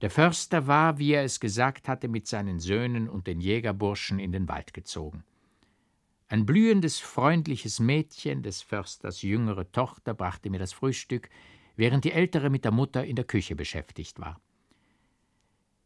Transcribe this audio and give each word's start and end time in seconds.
Der 0.00 0.10
Förster 0.10 0.66
war, 0.66 0.98
wie 0.98 1.12
er 1.12 1.24
es 1.24 1.40
gesagt 1.40 1.86
hatte, 1.86 2.08
mit 2.08 2.26
seinen 2.26 2.58
Söhnen 2.58 3.08
und 3.08 3.26
den 3.26 3.40
Jägerburschen 3.40 4.18
in 4.18 4.32
den 4.32 4.48
Wald 4.48 4.72
gezogen. 4.72 5.24
Ein 6.28 6.46
blühendes, 6.46 7.00
freundliches 7.00 7.80
Mädchen, 7.80 8.42
des 8.42 8.62
Försters 8.62 9.22
jüngere 9.22 9.70
Tochter, 9.72 10.14
brachte 10.14 10.48
mir 10.48 10.58
das 10.58 10.72
Frühstück, 10.72 11.28
während 11.76 12.04
die 12.04 12.12
ältere 12.12 12.50
mit 12.50 12.64
der 12.64 12.72
Mutter 12.72 13.04
in 13.04 13.16
der 13.16 13.24
Küche 13.24 13.56
beschäftigt 13.56 14.20
war. 14.20 14.40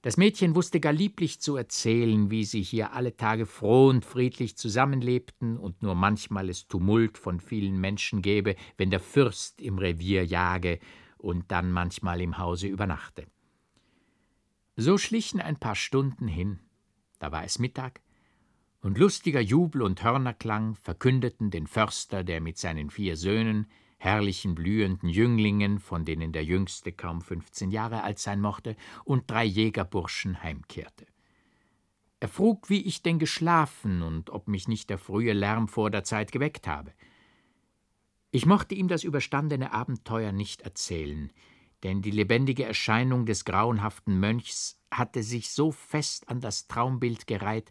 Das 0.02 0.18
Mädchen 0.18 0.54
wusste 0.54 0.80
gar 0.80 0.92
lieblich 0.92 1.40
zu 1.40 1.56
erzählen, 1.56 2.30
wie 2.30 2.44
sie 2.44 2.62
hier 2.62 2.92
alle 2.92 3.16
Tage 3.16 3.46
froh 3.46 3.88
und 3.88 4.04
friedlich 4.04 4.56
zusammenlebten 4.58 5.56
und 5.56 5.82
nur 5.82 5.94
manchmal 5.94 6.50
es 6.50 6.68
Tumult 6.68 7.16
von 7.16 7.40
vielen 7.40 7.80
Menschen 7.80 8.20
gäbe, 8.20 8.54
wenn 8.76 8.90
der 8.90 9.00
Fürst 9.00 9.62
im 9.62 9.78
Revier 9.78 10.24
jage 10.26 10.78
und 11.16 11.50
dann 11.50 11.72
manchmal 11.72 12.20
im 12.20 12.36
Hause 12.36 12.66
übernachte. 12.66 13.24
So 14.76 14.98
schlichen 14.98 15.40
ein 15.40 15.56
paar 15.56 15.76
Stunden 15.76 16.26
hin, 16.26 16.58
da 17.20 17.30
war 17.30 17.44
es 17.44 17.60
Mittag, 17.60 18.00
und 18.80 18.98
lustiger 18.98 19.40
Jubel 19.40 19.82
und 19.82 20.02
Hörnerklang 20.02 20.74
verkündeten 20.74 21.50
den 21.50 21.66
Förster, 21.68 22.24
der 22.24 22.40
mit 22.40 22.58
seinen 22.58 22.90
vier 22.90 23.16
Söhnen, 23.16 23.66
herrlichen 23.98 24.54
blühenden 24.54 25.08
Jünglingen, 25.08 25.78
von 25.78 26.04
denen 26.04 26.32
der 26.32 26.44
jüngste 26.44 26.92
kaum 26.92 27.22
fünfzehn 27.22 27.70
Jahre 27.70 28.02
alt 28.02 28.18
sein 28.18 28.40
mochte, 28.40 28.76
und 29.04 29.30
drei 29.30 29.44
Jägerburschen 29.44 30.42
heimkehrte. 30.42 31.06
Er 32.18 32.28
frug, 32.28 32.68
wie 32.68 32.82
ich 32.82 33.00
denn 33.00 33.18
geschlafen 33.18 34.02
und 34.02 34.30
ob 34.30 34.48
mich 34.48 34.66
nicht 34.66 34.90
der 34.90 34.98
frühe 34.98 35.34
Lärm 35.34 35.68
vor 35.68 35.90
der 35.90 36.04
Zeit 36.04 36.32
geweckt 36.32 36.66
habe. 36.66 36.92
Ich 38.32 38.44
mochte 38.44 38.74
ihm 38.74 38.88
das 38.88 39.04
überstandene 39.04 39.72
Abenteuer 39.72 40.32
nicht 40.32 40.62
erzählen, 40.62 41.30
denn 41.84 42.00
die 42.00 42.10
lebendige 42.10 42.64
Erscheinung 42.64 43.26
des 43.26 43.44
grauenhaften 43.44 44.18
Mönchs 44.18 44.80
hatte 44.90 45.22
sich 45.22 45.50
so 45.50 45.70
fest 45.70 46.28
an 46.28 46.40
das 46.40 46.66
Traumbild 46.66 47.26
gereiht, 47.26 47.70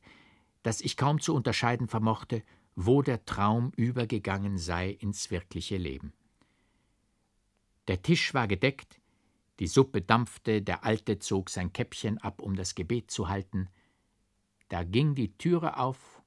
dass 0.62 0.82
ich 0.82 0.96
kaum 0.96 1.20
zu 1.20 1.34
unterscheiden 1.34 1.88
vermochte, 1.88 2.44
wo 2.76 3.02
der 3.02 3.26
Traum 3.26 3.72
übergegangen 3.76 4.58
sei 4.58 4.92
ins 4.92 5.32
wirkliche 5.32 5.78
Leben. 5.78 6.14
Der 7.88 8.02
Tisch 8.04 8.34
war 8.34 8.48
gedeckt, 8.48 9.02
die 9.60 9.68
Suppe 9.68 10.02
dampfte, 10.02 10.62
der 10.62 10.84
Alte 10.84 11.20
zog 11.20 11.50
sein 11.50 11.74
Käppchen 11.74 12.18
ab, 12.20 12.42
um 12.42 12.56
das 12.56 12.76
Gebet 12.76 13.12
zu 13.12 13.30
halten. 13.30 13.68
Da 14.70 14.84
ging 14.84 15.16
die 15.16 15.38
Türe 15.38 15.78
auf, 15.78 16.22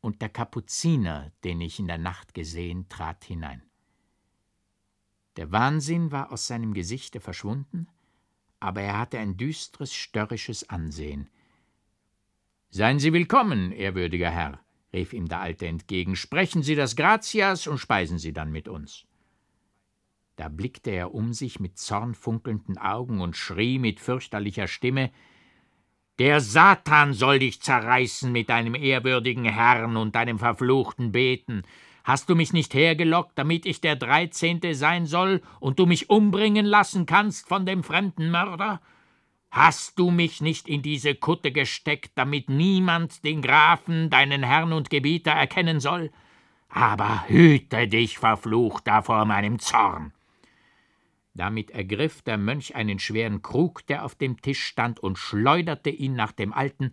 und 0.00 0.20
der 0.20 0.28
Kapuziner, 0.28 1.30
den 1.44 1.60
ich 1.60 1.78
in 1.78 1.86
der 1.86 1.98
Nacht 1.98 2.34
gesehen, 2.34 2.88
trat 2.88 3.24
hinein. 3.24 3.62
Der 5.36 5.50
Wahnsinn 5.50 6.12
war 6.12 6.30
aus 6.30 6.46
seinem 6.46 6.74
Gesichte 6.74 7.20
verschwunden, 7.20 7.88
aber 8.60 8.82
er 8.82 8.98
hatte 8.98 9.18
ein 9.18 9.36
düstres, 9.36 9.94
störrisches 9.94 10.68
Ansehen. 10.68 11.28
Seien 12.70 12.98
Sie 12.98 13.12
willkommen, 13.12 13.72
ehrwürdiger 13.72 14.30
Herr, 14.30 14.60
rief 14.92 15.12
ihm 15.12 15.28
der 15.28 15.40
Alte 15.40 15.66
entgegen. 15.66 16.16
Sprechen 16.16 16.62
Sie 16.62 16.74
das 16.74 16.96
Gratias 16.96 17.66
und 17.66 17.78
speisen 17.78 18.18
Sie 18.18 18.32
dann 18.32 18.52
mit 18.52 18.68
uns. 18.68 19.06
Da 20.36 20.48
blickte 20.48 20.90
er 20.90 21.14
um 21.14 21.32
sich 21.32 21.60
mit 21.60 21.78
zornfunkelnden 21.78 22.78
Augen 22.78 23.20
und 23.20 23.36
schrie 23.36 23.78
mit 23.78 24.00
fürchterlicher 24.00 24.66
Stimme 24.66 25.10
Der 26.18 26.40
Satan 26.40 27.12
soll 27.12 27.38
dich 27.38 27.60
zerreißen 27.60 28.30
mit 28.32 28.48
deinem 28.48 28.74
ehrwürdigen 28.74 29.44
Herrn 29.44 29.96
und 29.96 30.14
deinem 30.14 30.38
verfluchten 30.38 31.12
Beten. 31.12 31.62
Hast 32.04 32.28
du 32.28 32.34
mich 32.34 32.52
nicht 32.52 32.74
hergelockt, 32.74 33.32
damit 33.38 33.64
ich 33.64 33.80
der 33.80 33.96
Dreizehnte 33.96 34.74
sein 34.74 35.06
soll 35.06 35.40
und 35.60 35.78
du 35.78 35.86
mich 35.86 36.10
umbringen 36.10 36.66
lassen 36.66 37.06
kannst 37.06 37.48
von 37.48 37.64
dem 37.64 37.84
fremden 37.84 38.30
Mörder? 38.30 38.80
Hast 39.50 39.98
du 39.98 40.10
mich 40.10 40.40
nicht 40.40 40.68
in 40.68 40.82
diese 40.82 41.14
Kutte 41.14 41.52
gesteckt, 41.52 42.12
damit 42.14 42.48
niemand 42.48 43.22
den 43.22 43.42
Grafen, 43.42 44.08
deinen 44.08 44.42
Herrn 44.42 44.72
und 44.72 44.90
Gebieter, 44.90 45.32
erkennen 45.32 45.78
soll? 45.78 46.10
Aber 46.68 47.28
hüte 47.28 47.86
dich, 47.86 48.18
verfluchter, 48.18 49.02
vor 49.02 49.26
meinem 49.26 49.58
Zorn. 49.58 50.12
Damit 51.34 51.70
ergriff 51.70 52.22
der 52.22 52.38
Mönch 52.38 52.74
einen 52.74 52.98
schweren 52.98 53.42
Krug, 53.42 53.86
der 53.86 54.04
auf 54.04 54.14
dem 54.14 54.40
Tisch 54.40 54.64
stand, 54.64 55.00
und 55.00 55.18
schleuderte 55.18 55.90
ihn 55.90 56.14
nach 56.14 56.32
dem 56.32 56.52
Alten, 56.52 56.92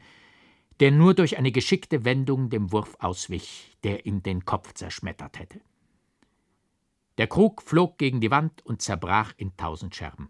der 0.79 0.91
nur 0.91 1.13
durch 1.13 1.37
eine 1.37 1.51
geschickte 1.51 2.05
Wendung 2.05 2.49
dem 2.49 2.71
Wurf 2.71 2.95
auswich, 2.99 3.77
der 3.83 4.05
ihm 4.05 4.23
den 4.23 4.45
Kopf 4.45 4.73
zerschmettert 4.73 5.39
hätte. 5.39 5.61
Der 7.17 7.27
Krug 7.27 7.61
flog 7.61 7.97
gegen 7.97 8.21
die 8.21 8.31
Wand 8.31 8.65
und 8.65 8.81
zerbrach 8.81 9.33
in 9.35 9.55
tausend 9.57 9.93
Scherben. 9.93 10.29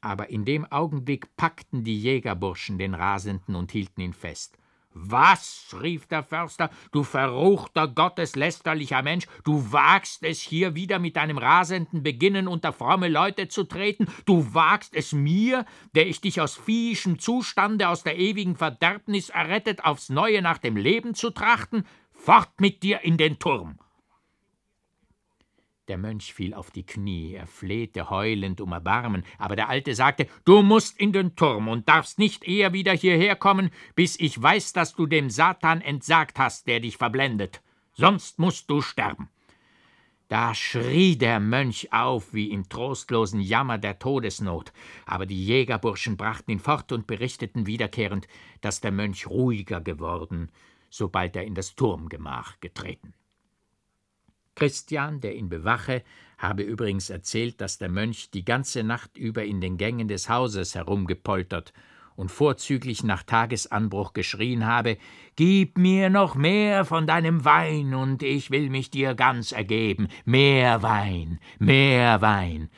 Aber 0.00 0.30
in 0.30 0.44
dem 0.44 0.64
Augenblick 0.64 1.36
packten 1.36 1.84
die 1.84 2.00
Jägerburschen 2.00 2.78
den 2.78 2.94
Rasenden 2.94 3.54
und 3.54 3.70
hielten 3.70 4.00
ihn 4.00 4.12
fest. 4.12 4.58
Was? 4.98 5.76
rief 5.82 6.06
der 6.06 6.22
Förster, 6.22 6.70
du 6.90 7.02
verruchter, 7.02 7.86
gotteslästerlicher 7.86 9.02
Mensch, 9.02 9.26
du 9.44 9.70
wagst 9.70 10.22
es 10.22 10.40
hier 10.40 10.74
wieder 10.74 10.98
mit 10.98 11.16
deinem 11.16 11.36
rasenden 11.36 12.02
Beginnen 12.02 12.48
unter 12.48 12.72
fromme 12.72 13.08
Leute 13.08 13.48
zu 13.48 13.64
treten, 13.64 14.06
du 14.24 14.54
wagst 14.54 14.94
es 14.94 15.12
mir, 15.12 15.66
der 15.94 16.06
ich 16.06 16.22
dich 16.22 16.40
aus 16.40 16.56
viehischem 16.56 17.18
Zustande, 17.18 17.90
aus 17.90 18.04
der 18.04 18.16
ewigen 18.16 18.56
Verderbnis 18.56 19.28
errettet, 19.28 19.84
aufs 19.84 20.08
Neue 20.08 20.40
nach 20.40 20.58
dem 20.58 20.76
Leben 20.76 21.14
zu 21.14 21.28
trachten? 21.28 21.84
Fort 22.10 22.58
mit 22.58 22.82
dir 22.82 23.02
in 23.02 23.18
den 23.18 23.38
Turm! 23.38 23.78
Der 25.88 25.98
Mönch 25.98 26.34
fiel 26.34 26.52
auf 26.52 26.72
die 26.72 26.84
Knie, 26.84 27.34
er 27.34 27.46
flehte 27.46 28.10
heulend 28.10 28.60
um 28.60 28.72
Erbarmen, 28.72 29.22
aber 29.38 29.54
der 29.54 29.68
Alte 29.68 29.94
sagte, 29.94 30.26
Du 30.44 30.62
musst 30.62 30.98
in 30.98 31.12
den 31.12 31.36
Turm 31.36 31.68
und 31.68 31.88
darfst 31.88 32.18
nicht 32.18 32.42
eher 32.42 32.72
wieder 32.72 32.92
hierher 32.92 33.36
kommen, 33.36 33.70
bis 33.94 34.18
ich 34.18 34.42
weiß, 34.42 34.72
dass 34.72 34.94
du 34.94 35.06
dem 35.06 35.30
Satan 35.30 35.80
entsagt 35.80 36.40
hast, 36.40 36.66
der 36.66 36.80
dich 36.80 36.96
verblendet. 36.96 37.62
Sonst 37.92 38.40
musst 38.40 38.68
du 38.68 38.82
sterben. 38.82 39.28
Da 40.26 40.56
schrie 40.56 41.16
der 41.16 41.38
Mönch 41.38 41.92
auf 41.92 42.34
wie 42.34 42.50
im 42.50 42.68
trostlosen 42.68 43.40
Jammer 43.40 43.78
der 43.78 44.00
Todesnot, 44.00 44.72
aber 45.04 45.24
die 45.24 45.46
Jägerburschen 45.46 46.16
brachten 46.16 46.50
ihn 46.50 46.58
fort 46.58 46.90
und 46.90 47.06
berichteten 47.06 47.66
wiederkehrend, 47.66 48.26
dass 48.60 48.80
der 48.80 48.90
Mönch 48.90 49.28
ruhiger 49.28 49.80
geworden, 49.80 50.50
sobald 50.90 51.36
er 51.36 51.44
in 51.44 51.54
das 51.54 51.76
Turmgemach 51.76 52.58
getreten. 52.58 53.14
Christian, 54.56 55.20
der 55.20 55.36
ihn 55.36 55.48
bewache, 55.48 56.02
habe 56.38 56.62
übrigens 56.62 57.10
erzählt, 57.10 57.60
dass 57.60 57.78
der 57.78 57.90
Mönch 57.90 58.30
die 58.30 58.44
ganze 58.44 58.82
Nacht 58.82 59.16
über 59.16 59.44
in 59.44 59.60
den 59.60 59.76
Gängen 59.76 60.08
des 60.08 60.28
Hauses 60.28 60.74
herumgepoltert 60.74 61.72
und 62.16 62.30
vorzüglich 62.30 63.04
nach 63.04 63.22
Tagesanbruch 63.22 64.14
geschrien 64.14 64.66
habe 64.66 64.96
Gib 65.36 65.76
mir 65.76 66.08
noch 66.08 66.34
mehr 66.34 66.86
von 66.86 67.06
deinem 67.06 67.44
Wein, 67.44 67.94
und 67.94 68.22
ich 68.22 68.50
will 68.50 68.70
mich 68.70 68.90
dir 68.90 69.14
ganz 69.14 69.52
ergeben. 69.52 70.08
Mehr 70.24 70.82
Wein, 70.82 71.38
mehr 71.58 72.22
Wein. 72.22 72.70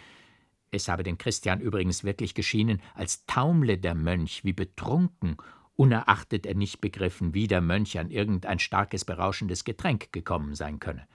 Es 0.72 0.88
habe 0.88 1.04
den 1.04 1.16
Christian 1.16 1.60
übrigens 1.60 2.02
wirklich 2.02 2.34
geschienen, 2.34 2.82
als 2.94 3.24
taumle 3.26 3.78
der 3.78 3.94
Mönch 3.94 4.44
wie 4.44 4.52
betrunken, 4.52 5.36
unerachtet 5.76 6.44
er 6.44 6.56
nicht 6.56 6.80
begriffen, 6.80 7.34
wie 7.34 7.46
der 7.46 7.60
Mönch 7.60 7.98
an 8.00 8.10
irgendein 8.10 8.58
starkes 8.58 9.04
berauschendes 9.04 9.62
Getränk 9.62 10.12
gekommen 10.12 10.56
sein 10.56 10.80
könne. 10.80 11.06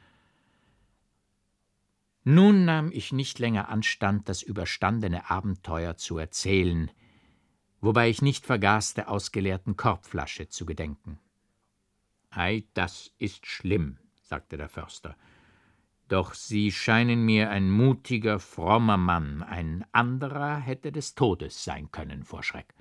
Nun 2.23 2.63
nahm 2.65 2.89
ich 2.91 3.11
nicht 3.11 3.39
länger 3.39 3.67
Anstand, 3.69 4.29
das 4.29 4.41
überstandene 4.41 5.29
Abenteuer 5.29 5.97
zu 5.97 6.17
erzählen, 6.17 6.89
wobei 7.81 8.09
ich 8.09 8.21
nicht 8.21 8.45
vergaß, 8.45 8.93
der 8.93 9.09
ausgeleerten 9.09 9.75
Korbflasche 9.75 10.47
zu 10.47 10.65
gedenken. 10.65 11.19
Ei, 12.29 12.63
das 12.73 13.11
ist 13.17 13.45
schlimm, 13.45 13.97
sagte 14.21 14.55
der 14.57 14.69
Förster. 14.69 15.17
Doch 16.07 16.33
Sie 16.33 16.71
scheinen 16.71 17.25
mir 17.25 17.49
ein 17.49 17.69
mutiger, 17.69 18.39
frommer 18.39 18.97
Mann, 18.97 19.43
ein 19.43 19.85
anderer 19.91 20.57
hätte 20.57 20.91
des 20.91 21.15
Todes 21.15 21.63
sein 21.63 21.91
können 21.91 22.23
vor 22.23 22.43
Schreck. 22.43 22.73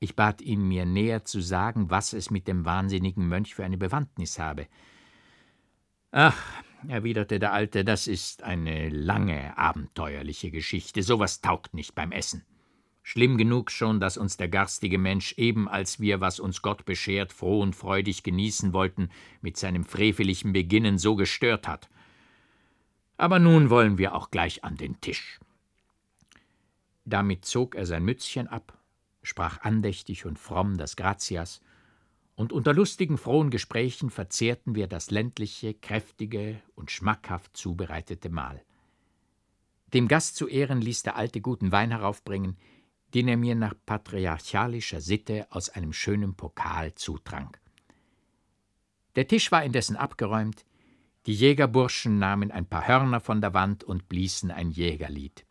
Ich 0.00 0.16
bat 0.16 0.40
ihn, 0.40 0.68
mir 0.68 0.84
näher 0.84 1.24
zu 1.24 1.40
sagen, 1.40 1.90
was 1.90 2.12
es 2.12 2.30
mit 2.30 2.46
dem 2.46 2.64
wahnsinnigen 2.64 3.26
Mönch 3.26 3.54
für 3.54 3.64
eine 3.64 3.78
Bewandtnis 3.78 4.38
habe. 4.38 4.68
Ach, 6.10 6.40
erwiderte 6.86 7.38
der 7.38 7.52
Alte, 7.52 7.84
das 7.84 8.06
ist 8.06 8.42
eine 8.42 8.88
lange, 8.88 9.56
abenteuerliche 9.58 10.50
Geschichte, 10.50 11.02
sowas 11.02 11.40
taugt 11.40 11.74
nicht 11.74 11.94
beim 11.94 12.12
Essen. 12.12 12.44
Schlimm 13.02 13.38
genug 13.38 13.70
schon, 13.70 14.00
dass 14.00 14.18
uns 14.18 14.36
der 14.36 14.48
garstige 14.48 14.98
Mensch, 14.98 15.32
eben 15.38 15.66
als 15.66 15.98
wir, 15.98 16.20
was 16.20 16.40
uns 16.40 16.60
Gott 16.60 16.84
beschert, 16.84 17.32
froh 17.32 17.62
und 17.62 17.74
freudig 17.74 18.22
genießen 18.22 18.72
wollten, 18.72 19.08
mit 19.40 19.56
seinem 19.56 19.84
freveligen 19.84 20.52
Beginnen 20.52 20.98
so 20.98 21.16
gestört 21.16 21.66
hat. 21.66 21.88
Aber 23.16 23.38
nun 23.38 23.70
wollen 23.70 23.96
wir 23.96 24.14
auch 24.14 24.30
gleich 24.30 24.62
an 24.62 24.76
den 24.76 25.00
Tisch. 25.00 25.40
Damit 27.06 27.46
zog 27.46 27.74
er 27.74 27.86
sein 27.86 28.04
Mützchen 28.04 28.46
ab, 28.46 28.76
sprach 29.22 29.62
andächtig 29.62 30.26
und 30.26 30.38
fromm 30.38 30.76
das 30.76 30.94
Gratias 30.94 31.62
und 32.38 32.52
unter 32.52 32.72
lustigen, 32.72 33.18
frohen 33.18 33.50
Gesprächen 33.50 34.10
verzehrten 34.10 34.76
wir 34.76 34.86
das 34.86 35.10
ländliche, 35.10 35.74
kräftige 35.74 36.62
und 36.76 36.92
schmackhaft 36.92 37.56
zubereitete 37.56 38.28
Mahl. 38.30 38.62
Dem 39.92 40.06
Gast 40.06 40.36
zu 40.36 40.46
Ehren 40.46 40.80
ließ 40.80 41.02
der 41.02 41.16
Alte 41.16 41.40
guten 41.40 41.72
Wein 41.72 41.90
heraufbringen, 41.90 42.56
den 43.12 43.26
er 43.26 43.36
mir 43.36 43.56
nach 43.56 43.74
patriarchalischer 43.84 45.00
Sitte 45.00 45.48
aus 45.50 45.68
einem 45.68 45.92
schönen 45.92 46.36
Pokal 46.36 46.94
zutrank. 46.94 47.60
Der 49.16 49.26
Tisch 49.26 49.50
war 49.50 49.64
indessen 49.64 49.96
abgeräumt, 49.96 50.64
die 51.26 51.34
Jägerburschen 51.34 52.20
nahmen 52.20 52.52
ein 52.52 52.66
paar 52.66 52.86
Hörner 52.86 53.18
von 53.18 53.40
der 53.40 53.52
Wand 53.52 53.82
und 53.82 54.08
bliesen 54.08 54.52
ein 54.52 54.70
Jägerlied. 54.70 55.44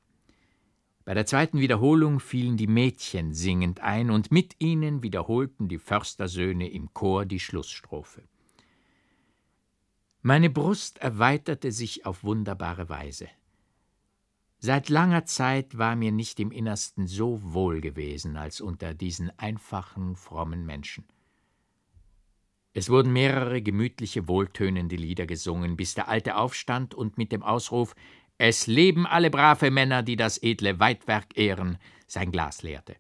Bei 1.08 1.14
der 1.14 1.26
zweiten 1.26 1.62
Wiederholung 1.62 2.20
fielen 2.20 2.58
die 2.58 2.68
Mädchen 2.68 3.32
singend 3.32 3.80
ein, 3.80 4.12
und 4.12 4.30
mit 4.30 4.58
ihnen 4.60 5.04
wiederholten 5.04 5.70
die 5.70 5.78
Förstersöhne 5.78 6.70
im 6.70 6.94
Chor 6.94 7.26
die 7.26 7.40
Schlussstrophe. 7.40 8.24
Meine 10.22 10.50
Brust 10.50 10.98
erweiterte 10.98 11.72
sich 11.72 12.06
auf 12.06 12.26
wunderbare 12.26 12.90
Weise. 12.90 13.30
Seit 14.60 14.90
langer 14.90 15.24
Zeit 15.24 15.78
war 15.78 15.96
mir 15.96 16.12
nicht 16.12 16.42
im 16.42 16.52
Innersten 16.52 17.08
so 17.08 17.40
wohl 17.42 17.80
gewesen 17.80 18.36
als 18.36 18.60
unter 18.60 18.94
diesen 18.94 19.30
einfachen, 19.40 20.18
frommen 20.18 20.66
Menschen. 20.66 21.06
Es 22.74 22.90
wurden 22.90 23.14
mehrere 23.14 23.62
gemütliche, 23.62 24.28
wohltönende 24.28 24.98
Lieder 24.98 25.26
gesungen, 25.26 25.78
bis 25.78 25.94
der 25.94 26.10
Alte 26.10 26.36
aufstand 26.36 26.94
und 26.94 27.18
mit 27.18 27.32
dem 27.32 27.44
Ausruf 27.44 27.96
Es 28.38 28.68
leben 28.68 29.08
alle 29.08 29.30
brave 29.30 29.72
Männer, 29.72 30.04
die 30.04 30.16
das 30.16 30.42
edle 30.42 30.80
Weidwerk 30.80 31.38
ehren, 31.38 31.78
sein 32.08 32.32
Glas 32.32 32.62
leerte. 32.62 32.96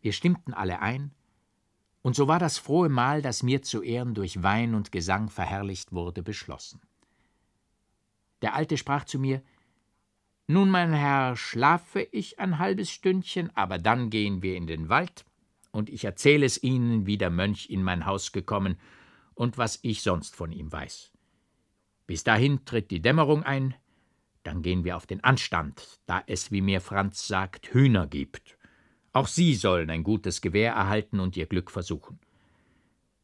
Wir 0.00 0.12
stimmten 0.12 0.54
alle 0.54 0.80
ein, 0.80 1.12
und 2.02 2.14
so 2.14 2.28
war 2.28 2.38
das 2.38 2.58
frohe 2.58 2.88
Mahl, 2.88 3.20
das 3.20 3.42
mir 3.42 3.62
zu 3.62 3.82
Ehren 3.82 4.14
durch 4.14 4.44
Wein 4.44 4.76
und 4.76 4.92
Gesang 4.92 5.28
verherrlicht 5.28 5.92
wurde, 5.92 6.22
beschlossen. 6.22 6.80
Der 8.42 8.54
Alte 8.54 8.76
sprach 8.76 9.04
zu 9.04 9.18
mir 9.18 9.42
nun, 10.48 10.70
mein 10.70 10.92
Herr, 10.92 11.34
schlafe 11.34 12.02
ich 12.12 12.38
ein 12.38 12.60
halbes 12.60 12.92
Stündchen, 12.92 13.50
aber 13.56 13.78
dann 13.78 14.10
gehen 14.10 14.42
wir 14.42 14.56
in 14.56 14.68
den 14.68 14.88
Wald, 14.88 15.24
und 15.72 15.90
ich 15.90 16.04
erzähle 16.04 16.46
es 16.46 16.62
Ihnen, 16.62 17.04
wie 17.06 17.18
der 17.18 17.30
Mönch 17.30 17.68
in 17.68 17.82
mein 17.82 18.06
Haus 18.06 18.30
gekommen 18.30 18.78
und 19.34 19.58
was 19.58 19.80
ich 19.82 20.02
sonst 20.02 20.36
von 20.36 20.52
ihm 20.52 20.70
weiß. 20.70 21.10
Bis 22.06 22.22
dahin 22.22 22.64
tritt 22.64 22.92
die 22.92 23.02
Dämmerung 23.02 23.42
ein, 23.42 23.74
dann 24.46 24.62
gehen 24.62 24.84
wir 24.84 24.96
auf 24.96 25.06
den 25.06 25.24
Anstand, 25.24 26.00
da 26.06 26.22
es, 26.26 26.52
wie 26.52 26.60
mir 26.60 26.80
Franz 26.80 27.26
sagt, 27.26 27.74
Hühner 27.74 28.06
gibt. 28.06 28.56
Auch 29.12 29.26
Sie 29.26 29.54
sollen 29.54 29.90
ein 29.90 30.04
gutes 30.04 30.40
Gewehr 30.40 30.72
erhalten 30.72 31.20
und 31.20 31.36
Ihr 31.36 31.46
Glück 31.46 31.70
versuchen. 31.70 32.18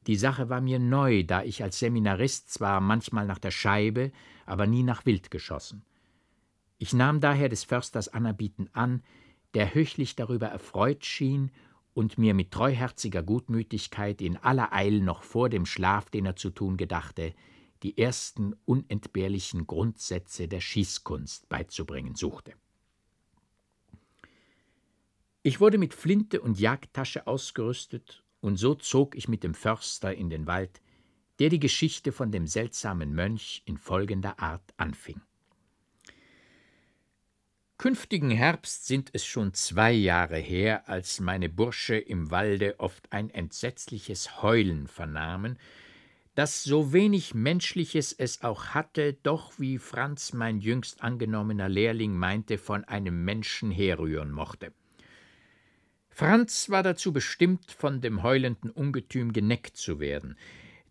Die 0.08 0.16
Sache 0.16 0.48
war 0.48 0.60
mir 0.60 0.80
neu, 0.80 1.22
da 1.22 1.44
ich 1.44 1.62
als 1.62 1.78
Seminarist 1.78 2.52
zwar 2.52 2.80
manchmal 2.80 3.26
nach 3.26 3.38
der 3.38 3.52
Scheibe, 3.52 4.10
aber 4.46 4.66
nie 4.66 4.82
nach 4.82 5.06
Wild 5.06 5.30
geschossen. 5.30 5.84
Ich 6.78 6.92
nahm 6.92 7.20
daher 7.20 7.48
des 7.48 7.62
Försters 7.62 8.08
Anerbieten 8.08 8.68
an, 8.72 9.02
der 9.54 9.74
höchlich 9.74 10.16
darüber 10.16 10.48
erfreut 10.48 11.04
schien 11.04 11.52
und 11.94 12.18
mir 12.18 12.34
mit 12.34 12.50
treuherziger 12.50 13.22
Gutmütigkeit 13.22 14.20
in 14.20 14.36
aller 14.38 14.72
Eil 14.72 15.00
noch 15.00 15.22
vor 15.22 15.48
dem 15.48 15.66
Schlaf, 15.66 16.10
den 16.10 16.26
er 16.26 16.34
zu 16.34 16.50
tun 16.50 16.76
gedachte, 16.76 17.34
die 17.82 17.98
ersten 17.98 18.54
unentbehrlichen 18.64 19.66
Grundsätze 19.66 20.48
der 20.48 20.60
Schießkunst 20.60 21.48
beizubringen 21.48 22.14
suchte. 22.14 22.54
Ich 25.42 25.60
wurde 25.60 25.78
mit 25.78 25.92
Flinte 25.92 26.40
und 26.40 26.60
Jagdtasche 26.60 27.26
ausgerüstet, 27.26 28.22
und 28.40 28.56
so 28.56 28.74
zog 28.74 29.16
ich 29.16 29.28
mit 29.28 29.42
dem 29.42 29.54
Förster 29.54 30.14
in 30.14 30.30
den 30.30 30.46
Wald, 30.46 30.80
der 31.38 31.48
die 31.48 31.60
Geschichte 31.60 32.12
von 32.12 32.30
dem 32.30 32.46
seltsamen 32.46 33.14
Mönch 33.14 33.62
in 33.64 33.76
folgender 33.76 34.38
Art 34.38 34.74
anfing. 34.76 35.20
Künftigen 37.78 38.30
Herbst 38.30 38.86
sind 38.86 39.10
es 39.12 39.24
schon 39.26 39.54
zwei 39.54 39.90
Jahre 39.90 40.38
her, 40.38 40.88
als 40.88 41.18
meine 41.18 41.48
Bursche 41.48 41.96
im 41.96 42.30
Walde 42.30 42.78
oft 42.78 43.12
ein 43.12 43.28
entsetzliches 43.30 44.40
Heulen 44.40 44.86
vernahmen, 44.86 45.58
das 46.34 46.64
so 46.64 46.92
wenig 46.92 47.34
Menschliches 47.34 48.12
es 48.12 48.42
auch 48.42 48.68
hatte, 48.68 49.14
doch, 49.22 49.52
wie 49.58 49.78
Franz, 49.78 50.32
mein 50.32 50.60
jüngst 50.60 51.02
angenommener 51.02 51.68
Lehrling, 51.68 52.16
meinte, 52.16 52.56
von 52.58 52.84
einem 52.84 53.24
Menschen 53.24 53.70
herrühren 53.70 54.32
mochte. 54.32 54.72
Franz 56.08 56.70
war 56.70 56.82
dazu 56.82 57.12
bestimmt, 57.12 57.70
von 57.70 58.00
dem 58.00 58.22
heulenden 58.22 58.70
Ungetüm 58.70 59.32
geneckt 59.32 59.76
zu 59.76 60.00
werden, 60.00 60.36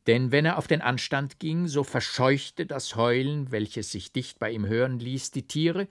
denn 0.08 0.32
wenn 0.32 0.46
er 0.46 0.58
auf 0.58 0.68
den 0.68 0.82
Anstand 0.82 1.40
ging, 1.40 1.68
so 1.68 1.84
verscheuchte 1.84 2.66
das 2.66 2.96
Heulen, 2.96 3.52
welches 3.52 3.92
sich 3.92 4.12
dicht 4.12 4.40
bei 4.40 4.52
ihm 4.52 4.66
hören 4.66 5.00
ließ, 5.00 5.32
die 5.32 5.48
Tiere, 5.48 5.88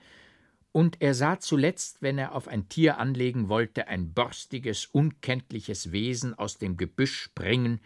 und 0.73 1.01
er 1.01 1.15
sah 1.15 1.41
zuletzt, 1.41 2.01
wenn 2.01 2.19
er 2.19 2.35
auf 2.35 2.47
ein 2.47 2.69
Tier 2.69 2.99
anlegen 2.99 3.49
wollte, 3.49 3.89
ein 3.89 4.13
borstiges, 4.13 4.87
unkenntliches 4.87 5.91
Wesen 5.91 6.35
aus 6.35 6.59
dem 6.59 6.77
Gebüsch 6.77 7.21
springen, 7.21 7.81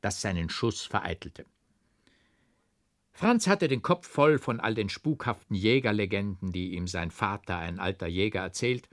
das 0.00 0.20
seinen 0.20 0.50
Schuss 0.50 0.82
vereitelte. 0.82 1.46
Franz 3.12 3.46
hatte 3.46 3.68
den 3.68 3.82
Kopf 3.82 4.08
voll 4.08 4.38
von 4.38 4.60
all 4.60 4.74
den 4.74 4.88
spukhaften 4.88 5.54
Jägerlegenden, 5.54 6.52
die 6.52 6.74
ihm 6.74 6.86
sein 6.86 7.10
Vater, 7.10 7.58
ein 7.58 7.78
alter 7.78 8.06
Jäger, 8.06 8.40
erzählt, 8.40 8.88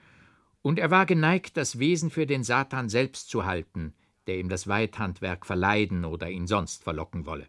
und 0.62 0.80
er 0.80 0.92
war 0.92 1.06
geneigt, 1.06 1.56
das 1.56 1.80
Wesen 1.80 2.10
für 2.10 2.26
den 2.26 2.44
Satan 2.44 2.90
selbst 2.90 3.30
zu 3.30 3.46
halten, 3.46 3.94
der 4.26 4.38
ihm 4.38 4.50
das 4.50 4.68
Weidhandwerk 4.68 5.46
verleiden 5.46 6.04
oder 6.04 6.30
ihn 6.30 6.48
sonst 6.48 6.84
verlocken 6.84 7.26
wolle. 7.26 7.48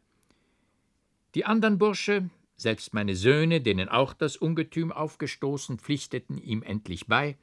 Die 1.35 1.45
andern 1.45 1.79
Bursche, 1.79 2.31
selbst 2.57 2.95
meine 2.95 3.17
Söhne, 3.17 3.61
denen 3.61 3.89
auch 3.89 4.13
das 4.13 4.37
Ungetüm 4.37 4.93
aufgestoßen, 4.93 5.79
pflichteten 5.79 6.39
ihm 6.39 6.63
endlich 6.63 7.07
bei, 7.07 7.37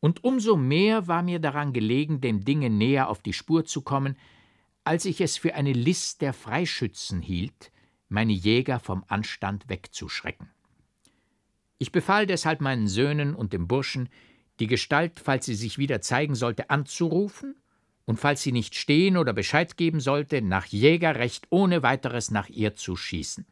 und 0.00 0.22
umso 0.22 0.56
mehr 0.56 1.08
war 1.08 1.22
mir 1.22 1.38
daran 1.38 1.72
gelegen, 1.72 2.20
dem 2.20 2.44
Dinge 2.44 2.68
näher 2.68 3.08
auf 3.08 3.22
die 3.22 3.32
Spur 3.32 3.64
zu 3.64 3.80
kommen, 3.80 4.16
als 4.84 5.04
ich 5.04 5.20
es 5.20 5.36
für 5.36 5.54
eine 5.54 5.72
List 5.72 6.20
der 6.20 6.32
Freischützen 6.32 7.22
hielt, 7.22 7.72
meine 8.08 8.32
Jäger 8.32 8.78
vom 8.78 9.04
Anstand 9.08 9.68
wegzuschrecken. 9.68 10.50
Ich 11.78 11.90
befahl 11.90 12.26
deshalb 12.26 12.60
meinen 12.60 12.86
Söhnen 12.86 13.34
und 13.34 13.52
dem 13.52 13.66
Burschen, 13.66 14.08
die 14.60 14.66
Gestalt, 14.66 15.20
falls 15.20 15.46
sie 15.46 15.54
sich 15.54 15.78
wieder 15.78 16.00
zeigen 16.00 16.34
sollte, 16.34 16.70
anzurufen 16.70 17.56
und 18.04 18.20
falls 18.20 18.42
sie 18.42 18.52
nicht 18.52 18.74
stehen 18.74 19.16
oder 19.16 19.32
Bescheid 19.32 19.76
geben 19.76 20.00
sollte, 20.00 20.42
nach 20.42 20.66
Jägerrecht 20.66 21.46
ohne 21.50 21.82
weiteres 21.82 22.30
nach 22.30 22.48
ihr 22.48 22.74
zu 22.74 22.96
schießen. 22.96 23.46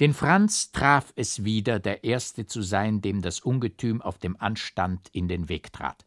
Den 0.00 0.12
Franz 0.12 0.72
traf 0.72 1.12
es 1.16 1.44
wieder, 1.44 1.78
der 1.78 2.04
Erste 2.04 2.46
zu 2.46 2.62
sein, 2.62 3.00
dem 3.00 3.22
das 3.22 3.40
Ungetüm 3.40 4.02
auf 4.02 4.18
dem 4.18 4.36
Anstand 4.36 5.08
in 5.12 5.26
den 5.26 5.48
Weg 5.48 5.72
trat. 5.72 6.04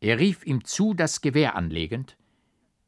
Er 0.00 0.18
rief 0.18 0.44
ihm 0.44 0.64
zu, 0.64 0.94
das 0.94 1.20
Gewehr 1.20 1.56
anlegend. 1.56 2.16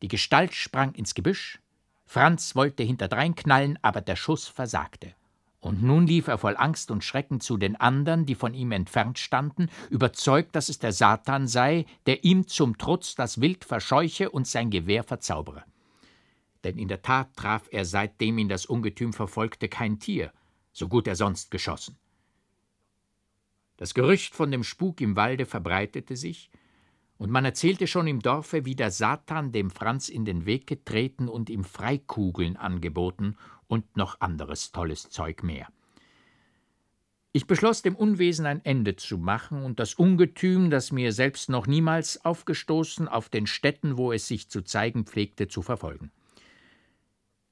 Die 0.03 0.09
Gestalt 0.09 0.55
sprang 0.55 0.93
ins 0.95 1.15
Gebüsch. 1.15 1.61
Franz 2.07 2.57
wollte 2.57 2.83
hinterdrein 2.83 3.35
knallen, 3.35 3.79
aber 3.83 4.01
der 4.01 4.17
Schuss 4.17 4.49
versagte. 4.49 5.15
Und 5.61 5.83
nun 5.83 6.07
lief 6.07 6.27
er 6.29 6.39
voll 6.39 6.57
Angst 6.57 6.91
und 6.91 7.05
Schrecken 7.05 7.41
zu 7.41 7.57
den 7.57 7.77
anderen, 7.77 8.25
die 8.25 8.35
von 8.35 8.55
ihm 8.55 8.73
entfernt 8.73 9.19
standen, 9.19 9.69
überzeugt, 9.91 10.57
dass 10.57 10.71
es 10.71 10.79
der 10.79 10.93
Satan 10.93 11.47
sei, 11.47 11.85
der 12.07 12.25
ihm 12.25 12.49
zum 12.49 12.79
Trutz 12.79 13.15
das 13.15 13.41
Wild 13.41 13.65
verscheuche 13.65 14.31
und 14.31 14.47
sein 14.47 14.71
Gewehr 14.71 15.05
verzaubere 15.05 15.65
denn 16.65 16.79
in 16.79 16.89
der 16.89 17.03
Tat 17.03 17.35
traf 17.37 17.69
er, 17.71 17.85
seitdem 17.85 18.39
ihn 18.39 18.49
das 18.49 18.67
Ungetüm 18.67 19.13
verfolgte, 19.13 19.69
kein 19.69 19.99
Tier, 19.99 20.33
so 20.73 20.89
gut 20.89 21.07
er 21.07 21.17
sonst 21.17 21.51
geschossen. 21.51 21.97
Das 23.77 23.95
Gerücht 23.95 24.35
von 24.35 24.51
dem 24.51 24.63
Spuk 24.63 25.01
im 25.01 25.17
Walde 25.17 25.47
verbreitete 25.47 26.17
sich, 26.17 26.51
und 27.21 27.31
man 27.31 27.45
erzählte 27.45 27.87
schon 27.87 28.07
im 28.07 28.21
Dorfe, 28.21 28.65
wie 28.65 28.75
der 28.75 28.91
Satan 28.91 29.53
dem 29.53 29.71
Franz 29.71 30.09
in 30.09 30.25
den 30.25 30.47
Weg 30.47 30.67
getreten 30.67 31.29
und 31.29 31.51
ihm 31.51 31.65
Freikugeln 31.65 32.57
angeboten 32.57 33.37
und 33.67 33.95
noch 33.95 34.23
anderes 34.23 34.73
tolles 34.73 35.11
Zeug 35.11 35.43
mehr. 35.43 35.69
Ich 37.33 37.47
beschloss, 37.47 37.83
dem 37.83 37.95
Unwesen 37.95 38.47
ein 38.47 38.65
Ende 38.65 38.97
zu 38.97 39.19
machen 39.19 39.63
und 39.63 39.81
das 39.81 39.93
Ungetüm, 39.93 40.71
das 40.71 40.93
mir 40.93 41.13
selbst 41.13 41.51
noch 41.51 41.67
niemals 41.67 42.25
aufgestoßen, 42.25 43.07
auf 43.07 43.29
den 43.29 43.47
Städten, 43.47 43.99
wo 43.99 44.13
es 44.13 44.27
sich 44.27 44.49
zu 44.49 44.63
zeigen 44.63 45.05
pflegte, 45.05 45.47
zu 45.47 45.61
verfolgen. 45.61 46.11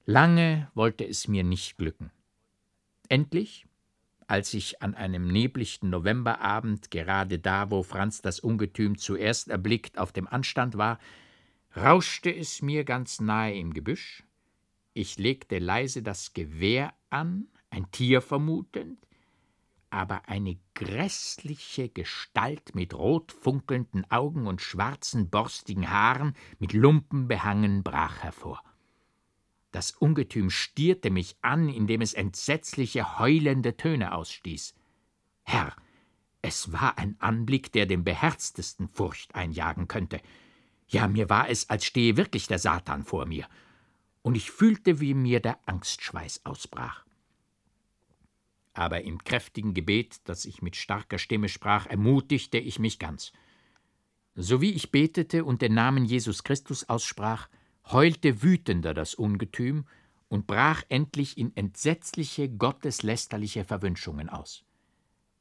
Lange 0.07 0.71
wollte 0.75 1.07
es 1.07 1.29
mir 1.29 1.45
nicht 1.45 1.77
glücken. 1.77 2.11
Endlich, 3.11 3.67
als 4.29 4.53
ich 4.53 4.83
an 4.83 4.95
einem 4.95 5.27
neblichten 5.27 5.89
Novemberabend, 5.89 6.91
gerade 6.91 7.39
da, 7.39 7.71
wo 7.71 7.83
Franz 7.83 8.21
das 8.21 8.41
Ungetüm 8.41 8.99
zuerst 8.99 9.49
erblickt, 9.49 9.99
auf 9.99 10.13
dem 10.13 10.29
Anstand 10.29 10.77
war, 10.77 10.99
rauschte 11.75 12.33
es 12.33 12.61
mir 12.61 12.85
ganz 12.85 13.21
nahe 13.21 13.59
im 13.59 13.73
Gebüsch. 13.73 14.25
Ich 14.93 15.19
legte 15.19 15.59
leise 15.59 16.03
das 16.03 16.35
Gewehr 16.35 16.93
an, 17.09 17.49
ein 17.71 17.91
Tier 17.91 18.21
vermutend, 18.21 18.99
aber 19.89 20.29
eine 20.29 20.59
grässliche 20.75 21.89
Gestalt 21.89 22.75
mit 22.75 22.93
rot 22.93 23.33
funkelnden 23.33 24.11
Augen 24.11 24.47
und 24.47 24.61
schwarzen, 24.61 25.31
borstigen 25.31 25.91
Haaren, 25.91 26.35
mit 26.59 26.75
Lumpen 26.75 27.29
behangen, 27.29 27.83
brach 27.83 28.19
hervor. 28.19 28.63
Das 29.71 29.91
Ungetüm 29.93 30.51
stierte 30.51 31.11
mich 31.11 31.37
an, 31.43 31.69
indem 31.69 32.01
es 32.01 32.15
entsetzliche, 32.15 33.19
heulende 33.19 33.77
Töne 33.77 34.15
ausstieß. 34.15 34.75
Herr, 35.43 35.75
Es 36.41 36.73
war 36.73 36.99
ein 36.99 37.17
Anblick, 37.19 37.73
der 37.73 37.87
dem 37.87 38.05
beherztesten 38.05 38.89
Furcht 38.89 39.35
einjagen 39.35 39.89
könnte. 39.89 40.21
Ja, 40.87 41.09
mir 41.09 41.29
war 41.29 41.49
es, 41.49 41.69
als 41.69 41.85
stehe 41.85 42.17
wirklich 42.17 42.47
der 42.47 42.59
Satan 42.59 43.03
vor 43.03 43.27
mir, 43.27 43.47
und 44.23 44.37
ich 44.37 44.51
fühlte, 44.51 45.01
wie 45.01 45.15
mir 45.15 45.41
der 45.41 45.59
Angstschweiß 45.67 46.47
ausbrach. 46.47 47.05
Aber 48.73 49.03
im 49.03 49.19
kräftigen 49.25 49.75
Gebet, 49.75 50.21
das 50.25 50.45
ich 50.45 50.63
mit 50.63 50.77
starker 50.77 51.19
Stimme 51.19 51.49
sprach, 51.49 51.87
ermutigte 51.87 52.59
ich 52.59 52.79
mich 52.79 52.99
ganz. 52.99 53.33
So 54.35 54.61
wie 54.61 54.73
ich 54.73 54.93
betete 54.93 55.45
und 55.45 55.63
den 55.63 55.75
Namen 55.75 56.05
Jesus 56.05 56.45
Christus 56.45 56.89
aussprach, 56.89 57.49
heulte 57.93 58.43
wütender 58.43 58.95
das 58.95 59.15
Ungetüm 59.15 59.87
und 60.29 60.47
brach 60.47 60.83
endlich 60.89 61.39
in 61.39 61.57
entsetzliche, 61.57 62.49
gotteslästerliche 62.49 63.65
Verwünschungen 63.65 64.29
aus. 64.29 64.65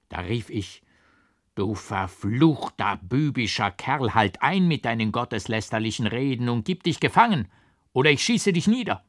Da 0.10 0.22
rief 0.22 0.50
ich 0.50 0.82
Du 1.56 1.74
verfluchter, 1.74 3.00
bübischer 3.02 3.72
Kerl, 3.72 4.14
halt 4.14 4.44
ein 4.44 4.68
mit 4.68 4.86
deinen 4.86 5.12
gotteslästerlichen 5.12 6.06
Reden 6.06 6.50
und 6.50 6.66
gib 6.66 6.84
dich 6.84 7.00
gefangen, 7.00 7.48
oder 7.94 8.12
ich 8.12 8.24
schieße 8.24 8.54
dich 8.54 8.68
nieder. 8.68 9.04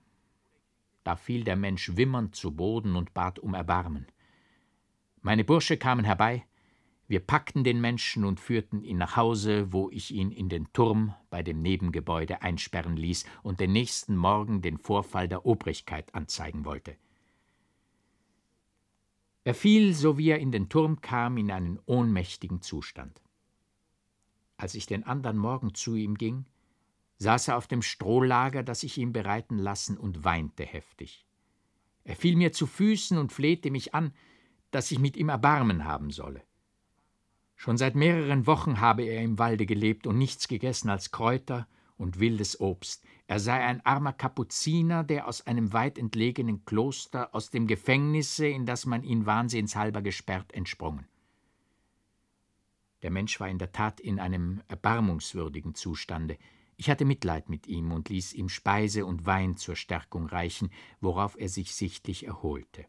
Da 1.04 1.14
fiel 1.16 1.44
der 1.44 1.56
Mensch 1.56 1.94
wimmernd 1.94 2.34
zu 2.34 2.56
Boden 2.56 2.96
und 2.96 3.12
bat 3.12 3.38
um 3.38 3.52
Erbarmen. 3.52 4.06
Meine 5.20 5.44
Bursche 5.44 5.76
kamen 5.76 6.06
herbei, 6.06 6.46
wir 7.08 7.20
packten 7.20 7.64
den 7.64 7.80
Menschen 7.80 8.26
und 8.26 8.38
führten 8.38 8.84
ihn 8.84 8.98
nach 8.98 9.16
Hause, 9.16 9.72
wo 9.72 9.88
ich 9.90 10.12
ihn 10.12 10.30
in 10.30 10.50
den 10.50 10.70
Turm 10.74 11.14
bei 11.30 11.42
dem 11.42 11.62
Nebengebäude 11.62 12.42
einsperren 12.42 12.98
ließ 12.98 13.24
und 13.42 13.60
den 13.60 13.72
nächsten 13.72 14.14
Morgen 14.14 14.60
den 14.60 14.76
Vorfall 14.76 15.26
der 15.26 15.46
Obrigkeit 15.46 16.14
anzeigen 16.14 16.66
wollte. 16.66 16.96
Er 19.44 19.54
fiel, 19.54 19.94
so 19.94 20.18
wie 20.18 20.28
er 20.28 20.38
in 20.38 20.52
den 20.52 20.68
Turm 20.68 21.00
kam, 21.00 21.38
in 21.38 21.50
einen 21.50 21.78
ohnmächtigen 21.86 22.60
Zustand. 22.60 23.22
Als 24.58 24.74
ich 24.74 24.84
den 24.84 25.04
andern 25.04 25.38
Morgen 25.38 25.72
zu 25.72 25.94
ihm 25.94 26.16
ging, 26.16 26.44
saß 27.16 27.48
er 27.48 27.56
auf 27.56 27.66
dem 27.66 27.80
Strohlager, 27.80 28.62
das 28.62 28.82
ich 28.82 28.98
ihm 28.98 29.14
bereiten 29.14 29.56
lassen, 29.56 29.96
und 29.96 30.24
weinte 30.24 30.66
heftig. 30.66 31.26
Er 32.04 32.16
fiel 32.16 32.36
mir 32.36 32.52
zu 32.52 32.66
Füßen 32.66 33.16
und 33.16 33.32
flehte 33.32 33.70
mich 33.70 33.94
an, 33.94 34.12
dass 34.70 34.90
ich 34.90 34.98
mit 34.98 35.16
ihm 35.16 35.30
Erbarmen 35.30 35.86
haben 35.86 36.10
solle. 36.10 36.42
Schon 37.60 37.76
seit 37.76 37.96
mehreren 37.96 38.46
Wochen 38.46 38.80
habe 38.80 39.02
er 39.02 39.20
im 39.20 39.36
Walde 39.40 39.66
gelebt 39.66 40.06
und 40.06 40.16
nichts 40.16 40.46
gegessen 40.46 40.88
als 40.90 41.10
Kräuter 41.10 41.66
und 41.96 42.20
wildes 42.20 42.60
Obst. 42.60 43.04
Er 43.26 43.40
sei 43.40 43.58
ein 43.58 43.84
armer 43.84 44.12
Kapuziner, 44.12 45.02
der 45.02 45.26
aus 45.26 45.44
einem 45.44 45.72
weit 45.72 45.98
entlegenen 45.98 46.64
Kloster, 46.64 47.34
aus 47.34 47.50
dem 47.50 47.66
Gefängnisse, 47.66 48.46
in 48.46 48.64
das 48.64 48.86
man 48.86 49.02
ihn 49.02 49.26
wahnsinnshalber 49.26 50.02
gesperrt, 50.02 50.52
entsprungen. 50.54 51.08
Der 53.02 53.10
Mensch 53.10 53.40
war 53.40 53.48
in 53.48 53.58
der 53.58 53.72
Tat 53.72 53.98
in 53.98 54.20
einem 54.20 54.62
erbarmungswürdigen 54.68 55.74
Zustande. 55.74 56.38
Ich 56.76 56.88
hatte 56.88 57.04
Mitleid 57.04 57.48
mit 57.48 57.66
ihm 57.66 57.90
und 57.90 58.08
ließ 58.08 58.34
ihm 58.34 58.48
Speise 58.48 59.04
und 59.04 59.26
Wein 59.26 59.56
zur 59.56 59.74
Stärkung 59.74 60.26
reichen, 60.26 60.70
worauf 61.00 61.36
er 61.36 61.48
sich 61.48 61.74
sichtlich 61.74 62.24
erholte. 62.24 62.86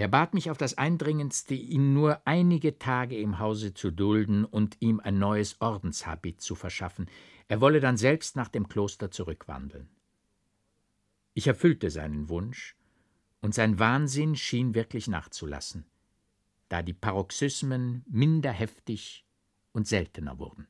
Er 0.00 0.08
bat 0.08 0.32
mich 0.32 0.50
auf 0.50 0.56
das 0.56 0.78
Eindringendste, 0.78 1.52
ihn 1.52 1.92
nur 1.92 2.26
einige 2.26 2.78
Tage 2.78 3.18
im 3.18 3.38
Hause 3.38 3.74
zu 3.74 3.90
dulden 3.90 4.46
und 4.46 4.78
ihm 4.80 4.98
ein 4.98 5.18
neues 5.18 5.60
Ordenshabit 5.60 6.40
zu 6.40 6.54
verschaffen. 6.54 7.10
Er 7.48 7.60
wolle 7.60 7.80
dann 7.80 7.98
selbst 7.98 8.34
nach 8.34 8.48
dem 8.48 8.66
Kloster 8.66 9.10
zurückwandeln. 9.10 9.90
Ich 11.34 11.48
erfüllte 11.48 11.90
seinen 11.90 12.30
Wunsch, 12.30 12.78
und 13.42 13.54
sein 13.54 13.78
Wahnsinn 13.78 14.36
schien 14.36 14.74
wirklich 14.74 15.06
nachzulassen, 15.06 15.84
da 16.70 16.80
die 16.80 16.94
Paroxysmen 16.94 18.02
minder 18.08 18.52
heftig 18.52 19.26
und 19.72 19.86
seltener 19.86 20.38
wurden. 20.38 20.66